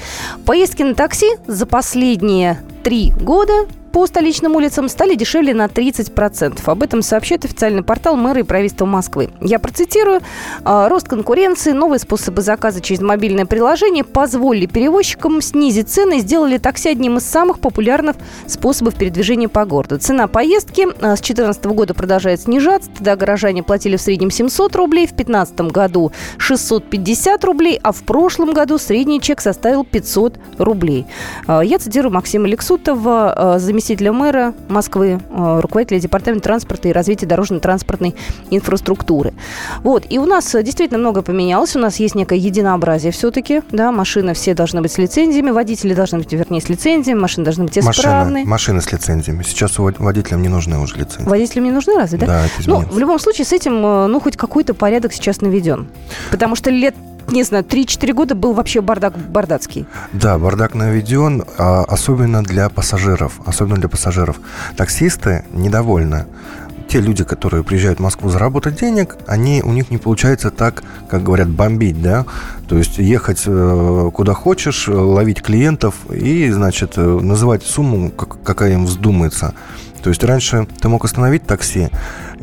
Поездки 0.45 0.83
на 0.83 0.97
такси 0.97 1.37
за 1.47 1.67
последние 1.67 2.61
три 2.83 3.13
года 3.13 3.69
по 3.95 4.09
столичным 4.09 4.57
улицам 4.57 4.89
стали 4.89 5.15
дешевле 5.15 5.55
на 5.55 5.67
30%. 5.67 6.63
Об 6.67 6.83
этом 6.83 7.01
сообщает 7.01 7.45
официальный 7.45 7.85
портал 7.85 8.17
мэра 8.17 8.41
и 8.41 8.43
правительства 8.43 8.87
Москвы. 8.87 9.31
Я 9.41 9.61
процитирую. 9.61 10.21
«А, 10.65 10.89
Рост 10.89 11.07
конкуренции, 11.07 11.71
новые 11.71 12.01
способы 12.01 12.43
заказа 12.43 12.81
через 12.81 13.01
мобильное 13.03 13.47
приложение 13.47 14.03
позволили 14.03 14.67
перевозчикам 14.67 15.41
снизить 15.41 15.91
цены 15.91 16.19
и 16.19 16.21
сделали 16.23 16.59
такси 16.59 16.89
одним 16.89 17.19
из 17.19 17.25
самых 17.25 17.61
популярных 17.61 18.17
способов 18.49 18.97
передвижения 18.97 19.49
по 19.49 19.65
городу. 19.65 19.97
Цена 20.01 20.27
поездки 20.27 20.89
а, 21.01 21.15
с 21.15 21.21
2014 21.21 21.65
года 21.67 21.95
продолжает 21.95 22.41
снижаться. 22.41 22.91
Тогда 22.91 23.15
горожане 23.15 23.63
платили 23.63 23.95
в 23.95 24.01
среднем 24.01 24.33
700 24.33 24.75
рублей, 24.75 25.07
в 25.07 25.15
2015 25.15 25.61
году 25.71 26.11
650 26.39 27.45
рублей, 27.45 27.79
а 27.81 27.93
в 27.93 28.03
прошлом 28.03 28.55
году 28.55 28.79
средний 28.79 29.21
чек 29.21 29.41
составил 29.41 29.85
500 29.85 30.37
рублей. 30.59 31.07
А, 31.47 31.61
Я 31.61 31.79
цитирую 31.79 32.13
Максима 32.13 32.49
Лексутова, 32.49 33.55
а, 33.85 33.87
заместителя 33.87 34.13
мэра 34.13 34.55
Москвы, 34.69 35.21
а, 35.31 35.61
руководителя 35.61 36.01
департамента 36.01 36.45
транспорта 36.45 36.89
и 36.89 36.93
развития 36.93 37.27
дорожно-транспортной 37.27 38.15
инфраструктуры. 38.51 39.35
Вот, 39.83 40.07
и 40.09 40.19
у 40.19 40.25
нас 40.25 40.55
э, 40.55 40.63
действительно 40.63 40.99
много 40.99 41.23
поменялось, 41.23 41.77
у 41.77 41.79
нас 41.79 41.97
есть 41.97 42.15
некое 42.15 42.39
единообразие 42.39 43.13
все-таки, 43.13 43.63
да, 43.71 43.93
машины 43.93 44.33
все 44.35 44.55
должны 44.55 44.81
быть 44.81 44.93
с 44.93 44.99
лицензиями, 44.99 45.51
водители 45.51 45.95
должны 45.95 46.19
быть, 46.19 46.33
вернее, 46.33 46.61
с 46.61 46.69
лицензиями, 46.69 47.19
машины 47.19 47.45
должны 47.45 47.65
быть 47.65 47.77
исправны. 47.77 48.41
Машины, 48.41 48.45
машины 48.45 48.81
с 48.81 48.93
лицензиями. 48.93 49.43
Сейчас 49.43 49.79
вод- 49.79 49.99
водителям 49.99 50.43
не 50.43 50.49
нужны 50.49 50.79
уже 50.79 50.97
лицензии. 50.97 51.29
Водителям 51.29 51.65
не 51.65 51.73
нужны 51.73 51.97
разве, 51.97 52.19
да? 52.19 52.27
Да, 52.27 52.45
это 52.47 52.71
Ну, 52.71 52.81
в 52.81 52.99
любом 52.99 53.19
случае, 53.19 53.45
с 53.45 53.53
этим, 53.53 53.85
э, 53.85 54.07
ну, 54.07 54.21
хоть 54.21 54.37
какой-то 54.37 54.75
порядок 54.75 55.13
сейчас 55.13 55.41
наведен. 55.41 55.89
Потому 56.31 56.57
что 56.57 56.71
лет, 56.71 56.95
не 57.29 57.43
знаю, 57.43 57.65
3-4 57.65 58.13
года 58.13 58.35
был 58.35 58.53
вообще 58.53 58.81
бардак 58.81 59.17
бардацкий. 59.19 59.87
Да, 60.13 60.39
бардак 60.39 60.75
наведен, 60.75 61.45
а, 61.59 61.85
особенно 61.85 62.43
для 62.43 62.69
пассажиров. 62.69 63.41
Особенно 63.47 63.77
для 63.77 63.89
пассажиров. 63.89 64.41
Таксисты 64.77 65.45
недовольны. 65.53 66.27
Те 66.89 67.01
люди, 67.01 67.25
которые 67.25 67.65
приезжают 67.65 67.99
в 67.99 68.03
Москву 68.03 68.29
заработать 68.29 68.79
денег, 68.79 69.17
они, 69.27 69.63
у 69.65 69.73
них 69.73 69.91
не 69.91 69.97
получается 69.99 70.51
так, 70.51 70.83
как 71.09 71.23
говорят, 71.23 71.49
бомбить, 71.49 72.01
да? 72.03 72.27
То 72.69 72.77
есть 72.77 72.99
ехать 72.99 73.43
э, 73.47 74.11
куда 74.13 74.35
хочешь, 74.35 74.87
ловить 74.89 75.43
клиентов 75.43 75.95
и, 76.11 76.51
значит, 76.51 76.93
э, 76.97 77.01
называть 77.03 77.63
сумму, 77.65 78.11
как- 78.11 78.43
какая 78.43 78.75
им 78.75 78.85
вздумается. 78.85 79.55
То 80.03 80.11
есть 80.11 80.23
раньше 80.23 80.69
ты 80.83 80.89
мог 80.91 81.05
остановить 81.07 81.47
такси, 81.47 81.89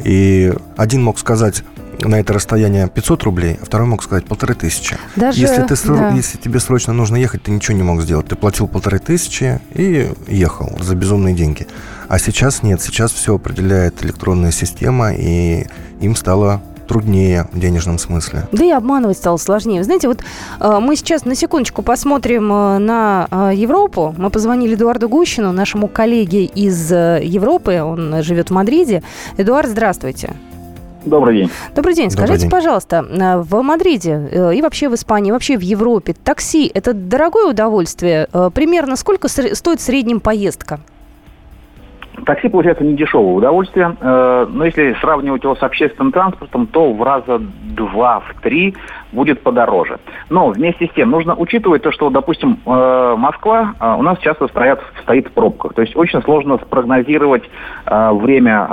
и 0.03 0.51
один 0.77 1.03
мог 1.03 1.19
сказать 1.19 1.63
на 2.01 2.19
это 2.19 2.33
расстояние 2.33 2.87
500 2.87 3.23
рублей, 3.23 3.59
а 3.61 3.65
второй 3.65 3.87
мог 3.87 4.03
сказать 4.03 4.25
полторы 4.25 4.55
тысячи. 4.55 4.97
Даже, 5.15 5.39
Если, 5.39 5.61
ты, 5.63 5.75
да. 5.87 6.09
если 6.11 6.37
тебе 6.37 6.59
срочно 6.59 6.93
нужно 6.93 7.15
ехать, 7.15 7.43
ты 7.43 7.51
ничего 7.51 7.77
не 7.77 7.83
мог 7.83 8.01
сделать. 8.01 8.27
Ты 8.27 8.35
платил 8.35 8.67
полторы 8.67 8.99
тысячи 8.99 9.59
и 9.73 10.11
ехал 10.27 10.77
за 10.79 10.95
безумные 10.95 11.35
деньги. 11.35 11.67
А 12.07 12.19
сейчас 12.19 12.63
нет, 12.63 12.81
сейчас 12.81 13.11
все 13.11 13.35
определяет 13.35 14.03
электронная 14.03 14.51
система, 14.51 15.13
и 15.13 15.67
им 16.01 16.15
стало 16.15 16.61
труднее 16.91 17.47
в 17.53 17.59
денежном 17.59 17.97
смысле. 17.97 18.47
Да 18.51 18.65
и 18.65 18.69
обманывать 18.69 19.17
стало 19.17 19.37
сложнее. 19.37 19.77
Вы 19.77 19.85
знаете, 19.85 20.09
вот 20.09 20.19
э, 20.59 20.79
мы 20.81 20.97
сейчас 20.97 21.23
на 21.23 21.35
секундочку 21.35 21.83
посмотрим 21.83 22.51
э, 22.51 22.77
на 22.79 23.27
э, 23.31 23.51
Европу. 23.55 24.13
Мы 24.17 24.29
позвонили 24.29 24.75
Эдуарду 24.75 25.07
Гущину, 25.07 25.53
нашему 25.53 25.87
коллеге 25.87 26.43
из 26.43 26.91
э, 26.91 27.21
Европы. 27.23 27.81
Он 27.81 28.21
живет 28.23 28.49
в 28.49 28.53
Мадриде. 28.53 29.03
Эдуард, 29.37 29.69
здравствуйте. 29.69 30.33
Добрый 31.05 31.37
день. 31.37 31.51
Добрый 31.75 31.95
день. 31.95 32.09
Добрый 32.09 32.25
Скажите, 32.27 32.41
день. 32.43 32.51
пожалуйста, 32.51 33.05
э, 33.09 33.37
в 33.41 33.61
Мадриде 33.61 34.29
э, 34.31 34.55
и 34.55 34.61
вообще 34.61 34.87
в 34.89 34.95
Испании, 34.95 35.29
и 35.29 35.31
вообще 35.31 35.57
в 35.57 35.61
Европе 35.61 36.13
такси– 36.13 36.69
это 36.73 36.93
дорогое 36.93 37.49
удовольствие? 37.49 38.27
Э, 38.33 38.49
Примерно 38.53 38.95
сколько 38.95 39.27
стоит 39.27 39.79
в 39.79 39.81
среднем 39.81 40.19
поездка? 40.19 40.79
Такси, 42.25 42.49
получается, 42.49 42.83
не 42.83 42.95
дешевое 42.95 43.35
удовольствие, 43.35 43.95
э, 43.99 44.47
но 44.49 44.65
если 44.65 44.95
сравнивать 45.01 45.43
его 45.43 45.55
с 45.55 45.63
общественным 45.63 46.11
транспортом, 46.11 46.67
то 46.67 46.93
в 46.93 47.01
раза 47.03 47.39
два, 47.39 48.19
в 48.19 48.41
три 48.41 48.75
будет 49.11 49.41
подороже. 49.41 49.99
Но 50.29 50.49
вместе 50.49 50.87
с 50.87 50.91
тем 50.91 51.11
нужно 51.11 51.35
учитывать 51.35 51.81
то, 51.81 51.91
что, 51.91 52.09
допустим, 52.09 52.59
э, 52.65 53.15
Москва 53.17 53.73
э, 53.79 53.95
у 53.97 54.01
нас 54.01 54.19
часто 54.19 54.47
стоят, 54.47 54.81
стоит 55.03 55.27
в 55.27 55.31
пробках. 55.31 55.73
То 55.73 55.81
есть 55.81 55.95
очень 55.95 56.21
сложно 56.21 56.57
спрогнозировать 56.57 57.49
время 57.85 58.67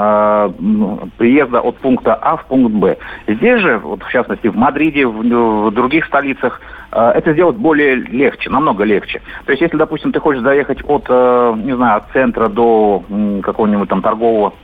м, 0.59 1.11
приезда 1.17 1.61
от 1.61 1.77
пункта 1.79 2.15
А 2.15 2.37
в 2.37 2.45
пункт 2.47 2.73
Б. 2.75 2.97
Здесь 3.27 3.61
же, 3.61 3.79
вот 3.79 4.03
в 4.03 4.11
частности, 4.11 4.49
в 4.49 4.57
Мадриде, 4.57 5.07
в, 5.07 5.71
других 5.71 6.07
столицах, 6.07 6.61
это 6.91 7.33
сделать 7.33 7.57
более 7.57 7.97
легче, 7.97 8.51
намного 8.51 8.85
легче. 8.85 9.21
То 9.45 9.53
есть, 9.53 9.63
если, 9.63 9.77
допустим, 9.77 10.13
ты 10.13 10.21
хочешь 10.21 10.43
заехать 10.43 10.83
от, 10.85 11.07
э, 11.09 11.55
не 11.57 11.77
знаю, 11.77 11.99
от 11.99 12.11
центра 12.13 12.49
до 12.49 13.03
какого-нибудь 13.43 13.89
там 13.89 14.03
торгового 14.03 14.55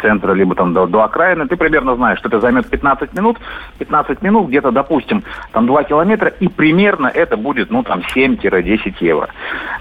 центра, 0.00 0.32
либо 0.32 0.54
там 0.54 0.72
до, 0.72 0.86
до 0.86 1.04
окраины, 1.04 1.46
ты 1.46 1.56
примерно 1.56 1.96
знаешь, 1.96 2.18
что 2.18 2.28
это 2.28 2.40
займет 2.40 2.68
15 2.68 3.14
минут, 3.14 3.38
15 3.78 4.22
минут, 4.22 4.48
где-то, 4.48 4.70
допустим, 4.70 5.22
там 5.52 5.66
2 5.66 5.84
километра, 5.84 6.28
и 6.40 6.48
примерно 6.48 7.08
это 7.08 7.36
будет, 7.36 7.70
ну, 7.70 7.82
там, 7.82 8.00
7-10 8.14 8.94
евро. 9.00 9.28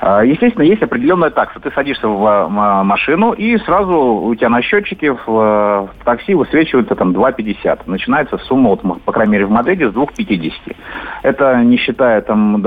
А, 0.02 0.24
Естественно, 0.24 0.64
есть 0.64 0.82
определенная 0.84 1.30
такса. 1.30 1.60
Ты 1.60 1.72
садишься 1.72 2.08
в 2.08 2.26
а, 2.26 2.46
м- 2.46 2.88
машину, 2.88 3.34
и 3.34 3.58
сразу 3.60 3.94
у 3.98 4.36
тебя 4.36 4.50
на 4.50 4.62
счетчике 4.62 5.14
в, 5.14 5.26
в 5.28 5.90
такси 6.04 6.34
высвечивается 6.34 6.96
там 6.96 7.12
2,50. 7.12 7.82
Начинается 7.86 8.38
сумма, 8.40 8.70
вот, 8.72 9.02
по 9.04 9.12
крайней 9.12 9.34
мере, 9.34 9.46
в 9.46 9.52
Мадриде 9.52 9.90
с 9.90 9.94
2,50. 9.94 10.76
Это 11.24 11.58
не 11.64 11.78
считая 11.78 12.22
там 12.22 12.64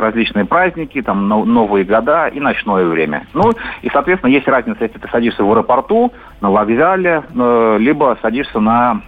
различные 0.00 0.44
праздники, 0.44 1.00
там 1.02 1.28
но- 1.28 1.44
новые 1.44 1.84
года 1.84 2.28
и 2.28 2.40
ночное 2.40 2.84
время. 2.86 3.26
Ну, 3.34 3.52
и, 3.82 3.88
соответственно, 3.92 4.30
есть 4.30 4.48
разница, 4.48 4.84
если 4.84 4.98
ты 4.98 5.08
садишься 5.08 5.44
в 5.44 5.50
аэропорту, 5.50 6.12
на 6.40 6.50
вокзале, 6.60 7.22
э, 7.34 7.76
либо 7.78 8.16
садишься 8.22 8.60
на 8.60 9.02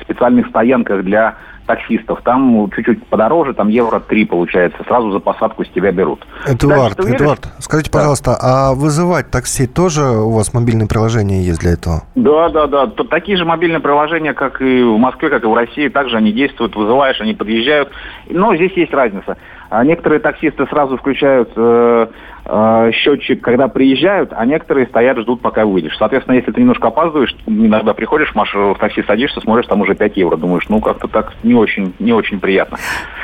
специальных 0.00 0.48
стоянках 0.48 1.04
для 1.04 1.36
таксистов. 1.66 2.20
Там 2.22 2.70
чуть-чуть 2.74 3.06
подороже, 3.06 3.54
там 3.54 3.68
евро 3.68 4.00
3 4.00 4.26
получается. 4.26 4.82
Сразу 4.86 5.10
за 5.12 5.18
посадку 5.18 5.64
с 5.64 5.68
тебя 5.70 5.92
берут. 5.92 6.26
Эдуард, 6.46 6.96
Дальше? 6.96 7.14
Эдуард, 7.14 7.48
скажите, 7.58 7.90
Да. 7.90 7.98
пожалуйста, 7.98 8.36
а 8.40 8.74
вызывать 8.74 9.30
такси 9.30 9.66
тоже 9.66 10.02
у 10.02 10.30
вас 10.30 10.52
мобильное 10.52 10.86
приложение 10.86 11.42
есть 11.42 11.60
для 11.60 11.72
этого? 11.72 12.02
Да, 12.14 12.48
да, 12.50 12.66
да. 12.66 12.86
Тут 12.86 13.08
такие 13.08 13.38
же 13.38 13.44
мобильные 13.44 13.80
приложения, 13.80 14.34
как 14.34 14.60
и 14.60 14.82
в 14.82 14.98
Москве, 14.98 15.30
как 15.30 15.44
и 15.44 15.46
в 15.46 15.54
России, 15.54 15.88
также 15.88 16.16
они 16.16 16.32
действуют, 16.32 16.76
вызываешь, 16.76 17.20
они 17.20 17.34
подъезжают. 17.34 17.90
Но 18.28 18.54
здесь 18.56 18.72
есть 18.72 18.92
разница. 18.92 19.36
А 19.70 19.84
некоторые 19.84 20.20
таксисты 20.20 20.66
сразу 20.66 20.96
включают 20.98 21.50
э, 21.56 22.06
э, 22.44 22.90
счетчик, 22.92 23.40
когда 23.40 23.68
приезжают, 23.68 24.32
а 24.34 24.44
некоторые 24.44 24.86
стоят, 24.86 25.18
ждут, 25.18 25.40
пока 25.40 25.64
выйдешь. 25.64 25.96
Соответственно, 25.98 26.36
если 26.36 26.52
ты 26.52 26.60
немножко 26.60 26.88
опаздываешь, 26.88 27.34
иногда 27.46 27.94
приходишь 27.94 28.30
в, 28.32 28.34
маш- 28.34 28.54
в 28.54 28.76
такси, 28.78 29.02
садишься, 29.02 29.40
смотришь, 29.40 29.66
там 29.66 29.80
уже 29.80 29.94
5 29.94 30.16
евро. 30.16 30.36
Думаешь, 30.36 30.68
ну 30.68 30.80
как-то 30.80 31.08
так 31.08 31.32
не 31.42 31.54
очень, 31.54 31.94
не 31.98 32.12
очень 32.12 32.40
приятно. 32.40 32.78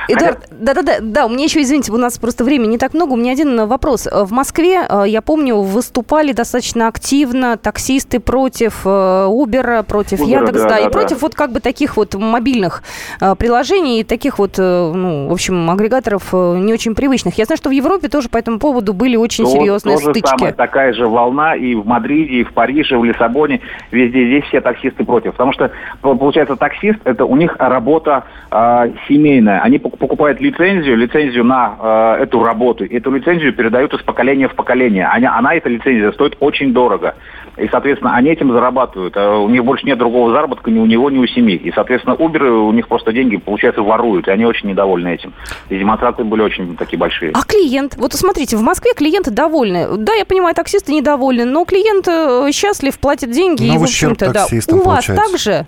Эдуард, 0.08 0.48
да-да-да, 0.50 0.98
да, 1.00 1.26
у 1.26 1.28
меня 1.28 1.44
еще, 1.44 1.62
извините, 1.62 1.92
у 1.92 1.96
нас 1.96 2.18
просто 2.18 2.44
времени 2.44 2.72
не 2.72 2.78
так 2.78 2.94
много. 2.94 3.12
У 3.12 3.16
меня 3.16 3.32
один 3.32 3.66
вопрос. 3.66 4.06
Э, 4.06 4.24
В 4.24 4.32
Москве, 4.32 4.80
э, 4.88 5.04
я 5.06 5.22
помню, 5.22 5.56
выступали 5.56 6.32
достаточно 6.32 6.88
активно 6.88 7.56
таксисты 7.56 8.20
против 8.20 8.82
э, 8.84 8.88
Uber, 8.88 9.84
против 9.84 10.20
Uber, 10.20 10.28
Яндекс, 10.30 10.62
да, 10.62 10.68
да, 10.68 10.78
и 10.78 10.84
да, 10.84 10.90
против 10.90 11.20
да. 11.20 11.26
вот 11.26 11.34
как 11.34 11.52
бы 11.52 11.60
таких 11.60 11.96
вот 11.96 12.14
мобильных 12.14 12.82
э, 13.20 13.34
приложений 13.36 14.00
и 14.00 14.04
таких 14.04 14.38
вот, 14.38 14.54
э, 14.58 14.92
ну, 14.94 15.28
в 15.28 15.32
общем, 15.32 15.70
агрегаторов 15.70 16.28
э, 16.32 16.56
не 16.58 16.72
очень 16.72 16.94
привычных. 16.94 17.38
Я 17.38 17.44
знаю, 17.44 17.56
что 17.58 17.68
в 17.68 17.72
Европе 17.72 18.08
тоже 18.08 18.28
по 18.28 18.36
этому 18.38 18.58
поводу 18.58 18.92
были 18.92 19.09
очень 19.16 19.44
То- 19.44 19.50
серьезные 19.50 19.96
то 19.96 20.02
же 20.02 20.10
стычки. 20.10 20.28
самое, 20.28 20.52
такая 20.52 20.92
же 20.92 21.06
волна 21.06 21.54
и 21.54 21.74
в 21.74 21.86
Мадриде, 21.86 22.34
и 22.40 22.44
в 22.44 22.52
Париже, 22.52 22.94
и 22.94 22.98
в 22.98 23.04
Лиссабоне, 23.04 23.60
везде 23.90 24.26
здесь 24.26 24.44
все 24.44 24.60
таксисты 24.60 25.04
против. 25.04 25.32
Потому 25.32 25.52
что, 25.52 25.70
по- 26.02 26.14
получается, 26.14 26.56
таксист, 26.56 26.98
это 27.04 27.24
у 27.24 27.36
них 27.36 27.56
работа 27.58 28.24
э, 28.50 28.90
семейная. 29.08 29.60
Они 29.60 29.78
пок- 29.78 29.96
покупают 29.96 30.40
лицензию, 30.40 30.96
лицензию 30.96 31.44
на 31.44 32.16
э, 32.18 32.22
эту 32.24 32.42
работу. 32.42 32.84
Эту 32.84 33.10
лицензию 33.12 33.52
передают 33.52 33.94
из 33.94 34.00
поколения 34.02 34.48
в 34.48 34.54
поколение. 34.54 35.06
Она, 35.06 35.38
она, 35.38 35.54
эта 35.54 35.68
лицензия, 35.68 36.12
стоит 36.12 36.36
очень 36.40 36.72
дорого. 36.72 37.14
И, 37.56 37.68
соответственно, 37.68 38.14
они 38.14 38.30
этим 38.30 38.52
зарабатывают. 38.52 39.16
А 39.16 39.38
у 39.38 39.48
них 39.48 39.64
больше 39.64 39.84
нет 39.86 39.98
другого 39.98 40.32
заработка 40.32 40.70
ни 40.70 40.78
у 40.78 40.86
него, 40.86 41.10
ни 41.10 41.18
у 41.18 41.26
семьи. 41.26 41.56
И, 41.56 41.70
соответственно, 41.72 42.14
Uber, 42.14 42.48
у 42.48 42.72
них 42.72 42.88
просто 42.88 43.12
деньги, 43.12 43.36
получается, 43.36 43.82
воруют. 43.82 44.28
И 44.28 44.30
они 44.30 44.44
очень 44.46 44.68
недовольны 44.70 45.08
этим. 45.14 45.32
И 45.68 45.78
демонстрации 45.78 46.22
были 46.22 46.42
очень 46.42 46.76
такие 46.76 46.98
большие. 46.98 47.32
А 47.34 47.42
клиент? 47.44 47.96
Вот 47.96 48.12
смотрите, 48.14 48.56
в 48.56 48.62
Москве 48.62 48.92
клиенты 49.00 49.30
довольны. 49.30 49.96
Да, 49.96 50.12
я 50.12 50.26
понимаю, 50.26 50.54
таксисты 50.54 50.92
недовольны, 50.92 51.46
но 51.46 51.64
клиент 51.64 52.06
э, 52.06 52.52
счастлив, 52.52 52.98
платит 52.98 53.30
деньги. 53.30 53.64
Ну, 53.64 53.74
и, 53.74 53.78
в 53.78 53.82
общем-то, 53.84 54.30
да. 54.30 54.46
У 54.46 54.76
вас 54.82 55.06
получается. 55.06 55.66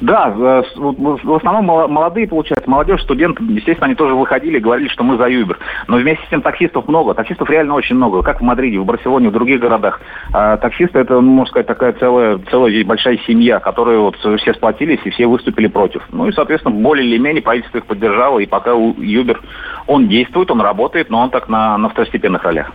Да, 0.00 0.34
э, 0.36 0.62
в 0.76 1.34
основном 1.36 1.92
молодые, 1.92 2.28
получается, 2.28 2.68
молодежь, 2.68 3.02
студенты, 3.02 3.42
естественно, 3.44 3.86
они 3.86 3.94
тоже 3.94 4.14
выходили 4.14 4.58
и 4.58 4.60
говорили, 4.60 4.88
что 4.88 5.04
мы 5.04 5.16
за 5.16 5.28
Uber. 5.28 5.56
Но 5.88 5.96
вместе 5.96 6.24
с 6.26 6.28
тем 6.28 6.42
таксистов 6.42 6.88
много, 6.88 7.14
таксистов 7.14 7.48
реально 7.48 7.74
очень 7.74 7.96
много, 7.96 8.22
как 8.22 8.40
в 8.40 8.44
Мадриде, 8.44 8.78
в 8.78 8.84
Барселоне, 8.84 9.28
в 9.28 9.32
других 9.32 9.60
городах. 9.60 10.00
А 10.32 10.56
таксисты 10.56 10.98
это, 10.98 11.20
ну, 11.20 11.30
можно 11.32 11.50
сказать, 11.50 11.66
такая 11.66 11.92
целая, 11.94 12.38
целая 12.50 12.84
большая 12.84 13.18
семья, 13.26 13.60
которая 13.60 13.98
вот 13.98 14.16
все 14.16 14.54
сплотились 14.54 15.00
и 15.04 15.10
все 15.10 15.26
выступили 15.26 15.68
против. 15.68 16.02
Ну 16.10 16.28
и, 16.28 16.32
соответственно, 16.32 16.74
более 16.74 17.06
или 17.06 17.18
менее 17.18 17.42
правительство 17.42 17.78
их 17.78 17.86
поддержало, 17.86 18.38
и 18.40 18.46
пока 18.46 18.72
Uber, 18.72 19.38
он 19.86 20.08
действует, 20.08 20.50
он 20.50 20.60
работает, 20.60 21.10
но 21.10 21.20
он 21.20 21.30
так 21.30 21.48
на, 21.48 21.78
на 21.78 21.88
второстепенных 21.88 22.42
ролях. 22.42 22.72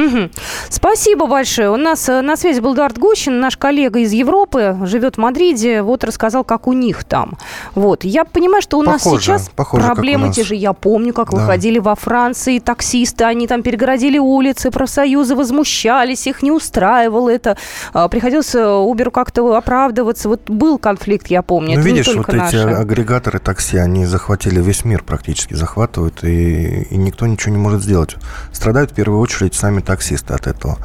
Мгм. 0.00 0.30
Спасибо 0.70 1.26
большое. 1.26 1.70
У 1.70 1.76
нас 1.76 2.08
э, 2.08 2.20
на 2.22 2.36
связи 2.36 2.60
был 2.60 2.74
Эдуард 2.74 2.96
Гущин, 2.98 3.38
наш 3.38 3.56
коллега 3.56 3.98
из 4.00 4.12
Европы, 4.12 4.76
живет 4.84 5.16
в 5.16 5.18
Мадриде, 5.18 5.82
вот 5.82 6.04
рассказал, 6.04 6.42
как 6.44 6.66
у 6.66 6.72
них 6.72 7.04
там. 7.04 7.36
Вот. 7.74 8.04
Я 8.04 8.24
понимаю, 8.24 8.62
что 8.62 8.78
у 8.78 8.82
нас 8.82 9.02
Похоже, 9.02 9.22
сейчас 9.22 9.50
похоже, 9.54 9.84
проблемы 9.86 10.28
нас. 10.28 10.36
те 10.36 10.44
же. 10.44 10.54
Я 10.54 10.72
помню, 10.72 11.12
как 11.12 11.30
Да. 11.30 11.36
выходили 11.38 11.78
во 11.78 11.94
Франции 11.94 12.58
таксисты, 12.60 13.24
они 13.24 13.46
там 13.46 13.62
перегородили 13.62 14.18
улицы, 14.18 14.70
профсоюзы 14.70 15.34
возмущались, 15.34 16.26
их 16.26 16.42
не 16.42 16.50
устраивало 16.50 17.28
это. 17.28 17.56
А, 17.92 18.08
Приходилось 18.08 18.54
э, 18.54 18.66
Уберу 18.66 19.10
как-то 19.10 19.54
оправдываться. 19.56 20.28
Вот 20.28 20.48
был 20.48 20.78
конфликт, 20.78 21.26
я 21.28 21.42
помню. 21.42 21.74
Ну, 21.74 21.80
это 21.80 21.88
видишь, 21.88 22.06
вот 22.06 22.16
только 22.16 22.32
эти 22.32 22.38
наши. 22.56 22.58
агрегаторы 22.58 23.38
такси, 23.38 23.76
они 23.76 24.06
захватили 24.06 24.60
весь 24.62 24.84
мир 24.84 25.02
практически, 25.04 25.54
захватывают, 25.54 26.24
и, 26.24 26.82
и 26.90 26.96
никто 26.96 27.26
ничего 27.26 27.52
не 27.52 27.58
может 27.60 27.82
сделать. 27.82 28.16
Страдают 28.52 28.92
в 28.92 28.94
первую 28.94 29.20
очередь 29.20 29.54
сами 29.54 29.80
таксисты 29.90 30.34
от 30.34 30.46
этого, 30.46 30.78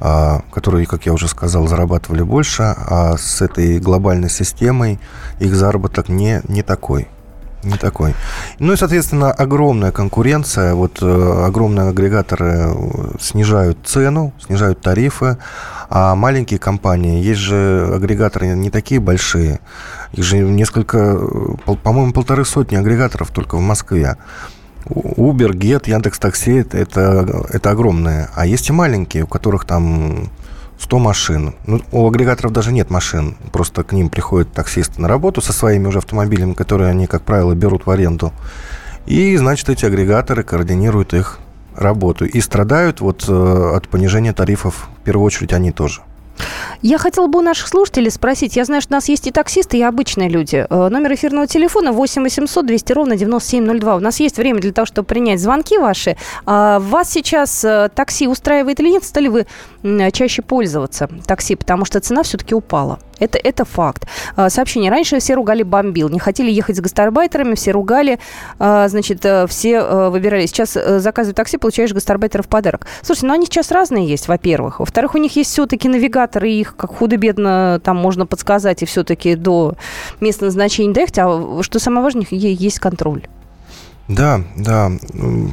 а, 0.00 0.40
которые, 0.50 0.86
как 0.86 1.04
я 1.04 1.12
уже 1.12 1.28
сказал, 1.28 1.68
зарабатывали 1.68 2.22
больше, 2.22 2.62
а 2.62 3.16
с 3.18 3.42
этой 3.42 3.78
глобальной 3.78 4.30
системой 4.30 4.98
их 5.40 5.54
заработок 5.54 6.08
не, 6.08 6.40
не 6.48 6.62
такой. 6.62 7.08
Не 7.62 7.76
такой. 7.76 8.14
Ну 8.58 8.72
и, 8.72 8.76
соответственно, 8.76 9.32
огромная 9.32 9.90
конкуренция. 9.90 10.74
Вот 10.74 11.02
э, 11.02 11.44
огромные 11.46 11.88
агрегаторы 11.88 12.52
э, 12.68 12.74
снижают 13.20 13.78
цену, 13.84 14.32
снижают 14.38 14.80
тарифы, 14.80 15.36
а 15.90 16.14
маленькие 16.14 16.58
компании, 16.58 17.22
есть 17.22 17.40
же 17.40 17.90
агрегаторы 17.92 18.48
не 18.48 18.70
такие 18.70 19.00
большие, 19.00 19.60
их 20.12 20.24
же 20.24 20.38
несколько, 20.38 20.98
э, 20.98 21.74
по-моему, 21.82 22.12
полторы 22.12 22.44
сотни 22.44 22.76
агрегаторов 22.76 23.30
только 23.30 23.56
в 23.56 23.60
Москве. 23.60 24.16
Uber, 24.88 25.52
Get, 25.52 25.88
Яндекс 25.88 26.18
Такси 26.18 26.64
это, 26.72 27.46
это, 27.50 27.70
огромные. 27.70 28.28
А 28.34 28.46
есть 28.46 28.68
и 28.68 28.72
маленькие, 28.72 29.24
у 29.24 29.26
которых 29.26 29.64
там 29.64 30.30
100 30.78 30.98
машин. 30.98 31.54
Ну, 31.66 31.80
у 31.92 32.06
агрегаторов 32.06 32.52
даже 32.52 32.72
нет 32.72 32.90
машин. 32.90 33.36
Просто 33.52 33.82
к 33.82 33.92
ним 33.92 34.08
приходят 34.08 34.52
таксисты 34.52 35.00
на 35.00 35.08
работу 35.08 35.40
со 35.40 35.52
своими 35.52 35.86
уже 35.86 35.98
автомобилями, 35.98 36.52
которые 36.52 36.90
они, 36.90 37.06
как 37.06 37.22
правило, 37.22 37.54
берут 37.54 37.86
в 37.86 37.90
аренду. 37.90 38.32
И, 39.06 39.36
значит, 39.36 39.68
эти 39.68 39.84
агрегаторы 39.84 40.42
координируют 40.42 41.14
их 41.14 41.38
работу. 41.74 42.24
И 42.24 42.40
страдают 42.40 43.00
вот 43.00 43.24
э, 43.28 43.72
от 43.74 43.88
понижения 43.88 44.32
тарифов, 44.32 44.88
в 45.00 45.04
первую 45.04 45.26
очередь, 45.26 45.52
они 45.52 45.72
тоже. 45.72 46.02
Я 46.82 46.98
хотела 46.98 47.26
бы 47.26 47.38
у 47.38 47.42
наших 47.42 47.68
слушателей 47.68 48.10
спросить. 48.10 48.56
Я 48.56 48.64
знаю, 48.64 48.82
что 48.82 48.94
у 48.94 48.96
нас 48.96 49.08
есть 49.08 49.26
и 49.26 49.30
таксисты, 49.30 49.78
и 49.78 49.82
обычные 49.82 50.28
люди. 50.28 50.66
Э, 50.68 50.88
Номер 50.88 51.14
эфирного 51.14 51.46
телефона 51.46 51.92
8 51.92 52.22
800 52.22 52.66
200 52.66 52.92
ровно 52.92 53.16
9702. 53.16 53.96
У 53.96 54.00
нас 54.00 54.20
есть 54.20 54.36
время 54.36 54.60
для 54.60 54.72
того, 54.72 54.86
чтобы 54.86 55.06
принять 55.06 55.40
звонки 55.40 55.78
ваши. 55.78 56.16
А 56.44 56.78
Вас 56.78 57.10
сейчас 57.10 57.64
э, 57.64 57.90
такси 57.94 58.28
устраивает 58.28 58.80
или 58.80 58.90
нет? 58.90 59.04
Стали 59.04 59.28
вы 59.28 59.46
чаще 60.12 60.42
пользоваться 60.42 61.08
такси? 61.26 61.56
Потому 61.56 61.84
что 61.84 62.00
цена 62.00 62.22
все-таки 62.22 62.54
упала. 62.54 62.98
Это, 63.18 63.38
это 63.38 63.64
факт. 63.64 64.06
А, 64.36 64.50
Сообщение. 64.50 64.90
Раньше 64.90 65.18
все 65.20 65.34
ругали 65.34 65.62
бомбил. 65.62 66.08
Не 66.08 66.18
хотели 66.18 66.50
ехать 66.50 66.76
с 66.76 66.80
гастарбайтерами, 66.80 67.54
все 67.54 67.70
ругали. 67.70 68.18
а, 68.58 68.88
Значит, 68.88 69.24
э, 69.24 69.46
все 69.46 69.76
э, 69.76 70.08
выбирали. 70.10 70.46
Сейчас 70.46 70.76
э, 70.76 70.98
заказываю 70.98 71.34
такси, 71.34 71.56
получаешь 71.56 71.92
гастарбайтера 71.92 72.42
в 72.42 72.48
подарок. 72.48 72.86
Слушайте, 73.02 73.26
ну 73.28 73.34
они 73.34 73.46
сейчас 73.46 73.70
разные 73.70 74.06
есть, 74.06 74.28
во-первых. 74.28 74.80
Во-вторых, 74.80 75.14
у 75.14 75.18
них 75.18 75.34
есть 75.36 75.50
все-таки 75.50 75.88
навигатор, 75.88 76.44
и 76.44 76.60
их 76.60 76.76
как 76.76 76.94
худо-бедно 76.94 77.80
там 77.82 77.96
можно 77.96 78.26
подсказать 78.26 78.82
и 78.82 78.86
все-таки 78.86 79.34
до 79.34 79.74
места 80.20 80.44
назначения 80.44 80.92
доехать. 80.92 81.18
А 81.18 81.62
что 81.62 81.78
самое 81.78 82.02
важное, 82.02 82.26
есть 82.30 82.78
контроль. 82.80 83.26
Да, 84.08 84.40
да. 84.56 84.92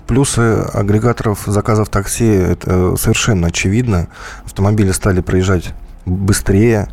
Плюсы 0.07 0.61
агрегаторов 0.73 1.43
заказов 1.45 1.89
такси 1.89 2.25
это 2.25 2.95
совершенно 2.97 3.47
очевидно. 3.47 4.07
Автомобили 4.45 4.91
стали 4.91 5.21
проезжать 5.21 5.73
быстрее, 6.05 6.89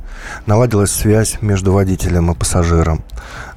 наладилась 0.47 0.93
связь 0.93 1.39
между 1.43 1.73
водителем 1.73 2.31
и 2.31 2.35
пассажиром. 2.35 3.03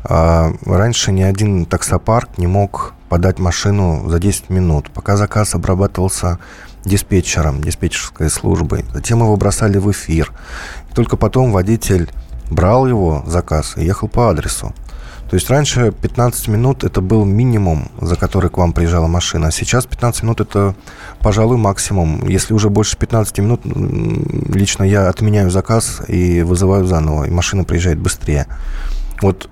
А 0.04 0.52
раньше 0.66 1.12
ни 1.12 1.22
один 1.22 1.66
таксопарк 1.66 2.38
не 2.38 2.48
мог 2.48 2.94
подать 3.08 3.39
машину 3.39 4.10
за 4.10 4.20
10 4.20 4.50
минут, 4.50 4.89
пока 4.89 5.16
заказ 5.16 5.56
обрабатывался 5.56 6.39
диспетчером, 6.84 7.62
диспетчерской 7.63 8.30
службой. 8.30 8.86
Затем 8.94 9.20
его 9.20 9.36
бросали 9.38 9.78
в 9.78 9.89
эфир. 9.92 10.34
И 10.92 10.94
только 10.96 11.16
потом 11.16 11.52
водитель 11.52 12.12
брал 12.50 12.88
его 12.88 13.24
заказ 13.26 13.78
и 13.78 13.86
ехал 13.86 14.10
по 14.10 14.30
адресу. 14.30 14.74
То 15.34 15.38
есть 15.38 15.50
раньше 15.50 15.91
15 16.00 16.48
минут 16.48 16.84
это 16.84 17.02
был 17.02 17.26
минимум, 17.26 17.89
за 18.00 18.15
который 18.15 18.52
к 18.52 18.60
вам 18.60 18.72
приезжала 18.72 19.08
машина. 19.08 19.48
А 19.48 19.52
сейчас 19.52 19.88
15 19.88 20.22
минут 20.22 20.41
это, 20.41 20.76
пожалуй, 21.22 21.58
максимум. 21.58 22.28
Если 22.28 22.54
уже 22.54 22.69
больше 22.69 22.98
15 22.98 23.39
минут, 23.39 23.62
лично 23.65 24.84
я 24.84 25.10
отменяю 25.10 25.50
заказ 25.50 26.04
и 26.08 26.43
вызываю 26.43 26.86
заново, 26.86 27.24
и 27.24 27.32
машина 27.32 27.63
приезжает 27.63 27.98
быстрее. 27.98 28.46
Вот, 29.24 29.50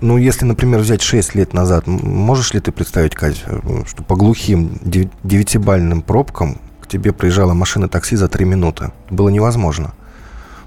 ну, 0.00 0.16
если, 0.16 0.46
например, 0.46 0.80
взять 0.80 1.02
6 1.02 1.34
лет 1.34 1.52
назад, 1.52 1.86
можешь 1.86 2.54
ли 2.54 2.60
ты 2.60 2.72
представить, 2.72 3.14
Кать, 3.14 3.44
э, 3.44 3.82
что 3.86 4.02
по 4.02 4.16
глухим 4.16 4.78
дев- 4.80 5.10
девятибальным 5.24 6.00
пробкам 6.00 6.56
к 6.80 6.88
тебе 6.88 7.12
приезжала 7.12 7.52
машина 7.52 7.86
такси 7.86 8.16
за 8.16 8.28
3 8.28 8.46
минуты? 8.46 8.92
Было 9.10 9.28
невозможно. 9.28 9.92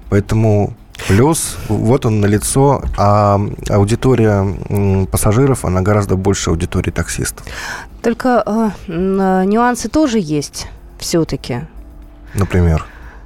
Поэтому 0.08 0.76
плюс, 1.08 1.56
вот 1.68 2.06
он 2.06 2.20
на 2.20 2.26
лицо, 2.26 2.82
а 2.96 3.40
аудитория 3.68 5.06
пассажиров, 5.10 5.64
она 5.64 5.82
гораздо 5.82 6.16
больше 6.16 6.50
аудитории 6.50 6.90
таксистов. 6.90 7.46
Только 8.02 8.42
э, 8.46 8.70
э, 8.86 9.44
нюансы 9.44 9.88
тоже 9.88 10.18
есть 10.20 10.68
все-таки. 10.98 11.66
Например. 12.34 12.84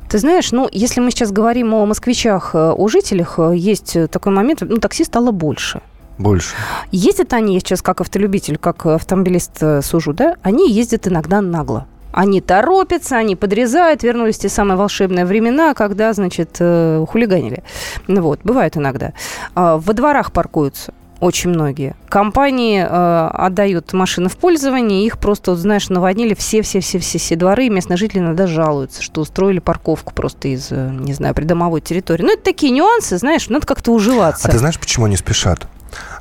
Ты 0.09 0.19
знаешь, 0.19 0.53
ну, 0.53 0.69
если 0.73 1.01
мы 1.01 1.11
сейчас 1.11 1.31
говорим 1.31 1.75
о 1.75 1.87
москвичах, 1.87 2.55
э, 2.55 2.73
о 2.73 2.89
жителях, 2.89 3.39
э, 3.39 3.53
есть 3.57 3.97
такой 4.11 4.33
момент, 4.33 4.63
ну, 4.63 4.79
такси 4.79 5.05
стало 5.05 5.31
больше. 5.31 5.81
Больше. 6.19 6.55
Ездят 6.93 7.33
они, 7.33 7.55
я 7.55 7.61
сейчас 7.61 7.83
как 7.83 8.01
автолюбитель, 8.01 8.59
как 8.59 8.87
автомобилист 8.87 9.63
сужу, 9.83 10.13
да, 10.13 10.37
они 10.43 10.71
ездят 10.71 11.09
иногда 11.09 11.41
нагло. 11.41 11.87
Они 12.13 12.41
торопятся, 12.41 13.17
они 13.17 13.37
подрезают, 13.37 14.03
вернулись 14.03 14.39
те 14.39 14.49
самые 14.49 14.77
волшебные 14.77 15.25
времена, 15.25 15.75
когда, 15.75 16.13
значит, 16.13 16.57
э, 16.61 17.05
хулиганили. 17.09 17.63
Вот, 18.09 18.41
бывает 18.43 18.77
иногда. 18.77 19.13
А, 19.55 19.77
Во 19.79 19.93
дворах 19.93 20.33
паркуются 20.33 20.93
очень 21.21 21.51
многие. 21.51 21.95
Компании 22.09 22.83
э, 22.83 23.31
отдают 23.35 23.93
машины 23.93 24.29
в 24.29 24.37
пользование, 24.37 25.05
их 25.05 25.19
просто, 25.19 25.53
вот, 25.53 25.61
знаешь, 25.61 25.91
наводнили 25.91 26.35
все-все-все-все 26.35 27.37
дворы, 27.37 27.67
и 27.67 27.71
местные 27.71 27.99
жители 27.99 28.21
иногда 28.21 28.47
жалуются, 28.47 29.03
что 29.03 29.21
устроили 29.21 29.59
парковку 29.59 30.15
просто 30.15 30.49
из, 30.49 30.69
э, 30.71 30.91
не 30.91 31.13
знаю, 31.13 31.35
придомовой 31.35 31.83
территории. 31.83 32.23
Ну, 32.23 32.33
это 32.33 32.43
такие 32.43 32.73
нюансы, 32.73 33.19
знаешь, 33.19 33.49
надо 33.49 33.67
как-то 33.67 33.93
уживаться. 33.93 34.49
А 34.49 34.51
ты 34.51 34.59
знаешь, 34.59 34.79
почему 34.79 35.07
они 35.07 35.17
спешат? 35.17 35.67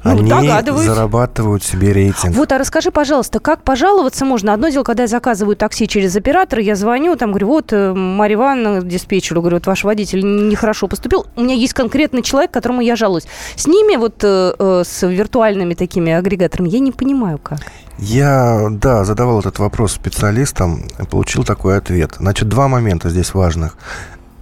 Ну, 0.04 0.12
они 0.12 0.30
догадываюсь. 0.30 0.86
зарабатывают 0.86 1.64
себе 1.64 1.94
рейтинг. 1.94 2.36
Вот, 2.36 2.52
а 2.52 2.58
расскажи, 2.58 2.92
пожалуйста, 2.92 3.40
как 3.40 3.64
пожаловаться 3.64 4.26
можно? 4.26 4.54
Одно 4.54 4.70
дело, 4.70 4.84
когда 4.84 5.04
я 5.04 5.08
заказываю 5.08 5.56
такси 5.56 5.88
через 5.88 6.16
оператора, 6.16 6.62
я 6.62 6.76
звоню, 6.76 7.16
там 7.16 7.32
говорю, 7.32 7.48
вот, 7.48 7.74
э, 7.74 7.94
Марья 7.94 8.36
Ивановна, 8.36 8.82
диспетчеру, 8.82 9.42
говорю, 9.42 9.58
вот 9.58 9.68
ваш 9.68 9.84
водитель 9.84 10.22
нехорошо 10.50 10.88
поступил. 10.88 11.26
У 11.36 11.42
меня 11.42 11.56
есть 11.56 11.74
конкретный 11.74 12.22
человек, 12.22 12.52
которому 12.52 12.82
я 12.82 12.96
жалуюсь. 12.96 13.28
С 13.56 13.68
ними, 13.68 13.98
вот, 13.98 14.24
э, 14.24 14.54
э, 14.58 14.84
с 14.86 15.06
виртуальными 15.06 15.74
такими 15.74 16.12
агрегаторами, 16.12 16.70
я 16.70 16.80
не 16.80 16.92
понимаю, 16.92 17.38
как. 17.38 17.60
Я, 17.98 18.68
да, 18.72 19.04
задавал 19.04 19.40
этот 19.42 19.60
вопрос 19.60 19.92
специалистам, 19.92 20.84
получил 21.12 21.44
такой 21.44 21.78
ответ. 21.78 22.16
Значит, 22.20 22.48
два 22.48 22.70
момента 22.70 23.10
здесь 23.10 23.34
важных. 23.34 23.78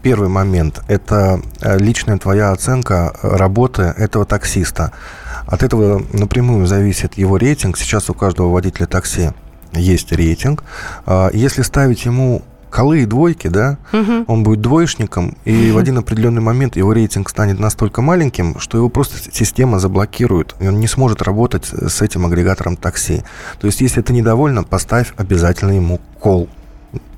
Первый 0.08 0.30
момент– 0.30 0.84
это 0.88 1.42
э, 1.60 1.78
личная 1.78 2.18
твоя 2.18 2.54
оценка 2.54 3.12
э, 3.22 3.36
работы 3.36 3.82
этого 3.98 4.24
таксиста. 4.24 4.94
От 5.46 5.64
этого 5.64 6.02
напрямую 6.14 6.66
зависит 6.66 7.18
его 7.18 7.36
рейтинг. 7.36 7.78
Сейчас 7.78 8.10
у 8.10 8.14
каждого 8.14 8.50
водителя 8.50 8.86
такси 8.86 9.32
есть 9.74 10.14
рейтинг. 10.14 10.64
А, 11.06 11.30
Если 11.34 11.62
ставить 11.62 12.06
ему 12.06 12.42
колы 12.70 13.02
и 13.02 13.06
двойки, 13.06 13.50
да, 13.50 13.80
Мгм. 13.92 14.24
он 14.30 14.44
будет 14.44 14.62
двоечником, 14.62 15.36
и 15.44 15.72
в 15.72 15.78
один 15.78 15.98
определенный 15.98 16.42
момент 16.42 16.78
его 16.78 16.94
рейтинг 16.94 17.28
станет 17.30 17.60
настолько 17.60 18.02
маленьким, 18.02 18.62
что 18.62 18.78
его 18.78 18.88
просто 18.88 19.18
система 19.34 19.78
заблокирует, 19.78 20.56
и 20.62 20.70
он 20.70 20.80
не 20.80 20.88
сможет 20.88 21.22
работать 21.22 21.66
с 21.66 22.02
этим 22.02 22.26
агрегатором 22.26 22.78
такси. 22.78 23.24
То 23.60 23.68
есть, 23.68 23.82
если 23.82 24.02
ты 24.02 24.14
недовольна, 24.14 24.64
поставь 24.64 25.14
обязательно 25.18 25.72
ему 25.74 26.00
кол. 26.22 26.48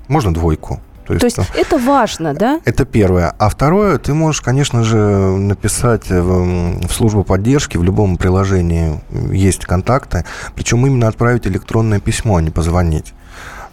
Можно 0.08 0.34
двойку. 0.34 0.80
То 1.18 1.26
есть 1.26 1.40
это 1.56 1.78
важно, 1.78 2.34
да? 2.34 2.60
Это 2.66 2.86
первое. 2.86 3.34
А 3.40 3.50
второе, 3.50 3.98
ты 3.98 4.14
можешь, 4.14 4.42
конечно 4.42 4.84
же, 4.84 4.98
написать 4.98 6.10
в, 6.10 6.88
в 6.88 6.94
службу 6.94 7.24
поддержки, 7.24 7.78
в 7.78 7.84
любом 7.84 8.18
приложении 8.18 9.02
есть 9.32 9.66
контакты, 9.66 10.26
причем 10.56 10.86
именно 10.86 11.08
отправить 11.08 11.48
электронное 11.48 12.00
письмо, 12.00 12.38
а 12.38 12.42
не 12.42 12.52
позвонить. 12.52 13.14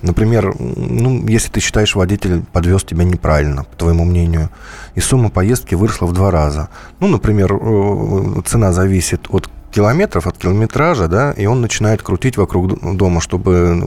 Например, 0.02 0.54
ну, 0.58 1.26
если 1.26 1.50
ты 1.50 1.60
считаешь, 1.60 1.94
водитель 1.94 2.42
подвез 2.52 2.84
тебя 2.84 3.04
неправильно, 3.04 3.64
по 3.64 3.76
твоему 3.76 4.04
мнению, 4.04 4.50
и 4.94 5.00
сумма 5.00 5.30
поездки 5.30 5.74
выросла 5.74 6.06
в 6.06 6.12
два 6.12 6.30
раза. 6.30 6.68
Ну, 7.00 7.08
например, 7.08 7.52
э, 7.54 8.42
цена 8.44 8.72
зависит 8.72 9.26
от 9.30 9.48
километров, 9.76 10.26
от 10.26 10.38
километража, 10.38 11.06
да, 11.06 11.32
и 11.32 11.44
он 11.44 11.60
начинает 11.60 12.02
крутить 12.02 12.38
вокруг 12.38 12.96
дома, 12.96 13.20
чтобы 13.20 13.78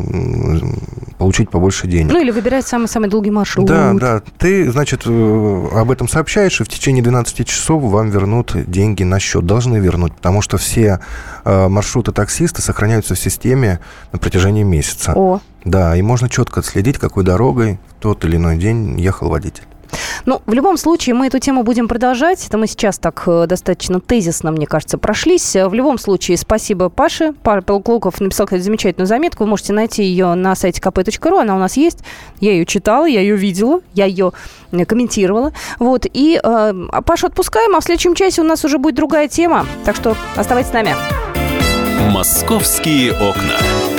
получить 1.18 1.50
побольше 1.50 1.88
денег. 1.88 2.14
Ну, 2.14 2.22
или 2.22 2.30
выбирать 2.30 2.68
самый-самый 2.68 3.10
долгий 3.10 3.32
маршрут. 3.32 3.66
Да, 3.66 3.94
да. 3.94 4.22
Ты, 4.38 4.72
значит, 4.72 5.02
э, 5.08 5.68
об 5.74 5.90
этом 5.90 6.08
сообщаешь, 6.08 6.62
и 6.62 6.64
в 6.64 6.70
течение 6.70 7.04
12 7.04 7.48
часов 7.48 7.82
вам 7.82 8.12
вернут 8.12 8.54
деньги 8.68 9.02
на 9.02 9.20
счет. 9.20 9.48
Должны 9.48 9.78
вернуть, 9.78 10.14
потому 10.14 10.44
что 10.44 10.58
все 10.58 11.00
э, 11.44 11.68
маршруты 11.68 12.12
таксиста 12.12 12.62
сохраняются 12.62 13.16
в 13.16 13.20
системе 13.20 13.80
на 14.12 14.20
протяжении 14.20 14.64
месяца. 14.64 15.14
О, 15.16 15.42
Да, 15.66 15.96
и 15.96 16.04
можно 16.04 16.30
четко 16.30 16.60
отследить, 16.60 17.00
какой 17.00 17.24
дорогой 17.24 17.80
в 17.90 18.02
тот 18.02 18.24
или 18.26 18.36
иной 18.36 18.58
день 18.58 19.00
ехал 19.00 19.30
водитель. 19.30 19.64
Ну, 20.26 20.42
в 20.46 20.54
любом 20.54 20.78
случае, 20.78 21.16
мы 21.16 21.28
эту 21.28 21.40
тему 21.40 21.64
будем 21.64 21.88
продолжать. 21.88 22.46
Это 22.46 22.58
мы 22.58 22.68
сейчас 22.68 23.00
так 23.00 23.24
э, 23.26 23.46
достаточно 23.48 24.00
тезисно, 24.00 24.52
мне 24.52 24.68
кажется, 24.68 24.98
прошлись. 24.98 25.56
Э, 25.56 25.68
В 25.68 25.74
любом 25.74 25.98
случае, 25.98 26.38
спасибо 26.38 26.90
Паше. 26.90 27.34
Павел 27.44 27.82
Клоков 27.82 28.20
написал, 28.20 28.46
кстати, 28.46 28.62
замечательную 28.62 29.08
заметку. 29.08 29.44
Вы 29.44 29.50
можете 29.50 29.74
найти 29.74 30.04
ее 30.04 30.34
на 30.34 30.56
сайте 30.56 30.82
kp.ru. 30.82 31.42
Она 31.42 31.56
у 31.56 31.60
нас 31.60 31.78
есть. 31.78 32.00
Я 32.40 32.52
ее 32.52 32.66
читала, 32.66 33.06
я 33.06 33.22
ее 33.22 33.36
видела, 33.36 33.82
я 33.94 34.06
ее 34.06 34.34
э, 34.72 34.86
комментировала. 34.86 35.54
Вот. 35.80 36.06
И 36.12 36.40
э, 36.42 36.74
Пашу 37.06 37.28
отпускаем, 37.28 37.76
а 37.76 37.80
в 37.80 37.84
следующем 37.84 38.16
часе 38.16 38.42
у 38.42 38.46
нас 38.46 38.64
уже 38.66 38.78
будет 38.78 38.96
другая 38.96 39.28
тема. 39.28 39.66
Так 39.86 39.96
что 39.96 40.16
оставайтесь 40.36 40.72
с 40.72 40.74
нами. 40.74 40.96
«Московские 42.12 43.14
окна». 43.14 43.99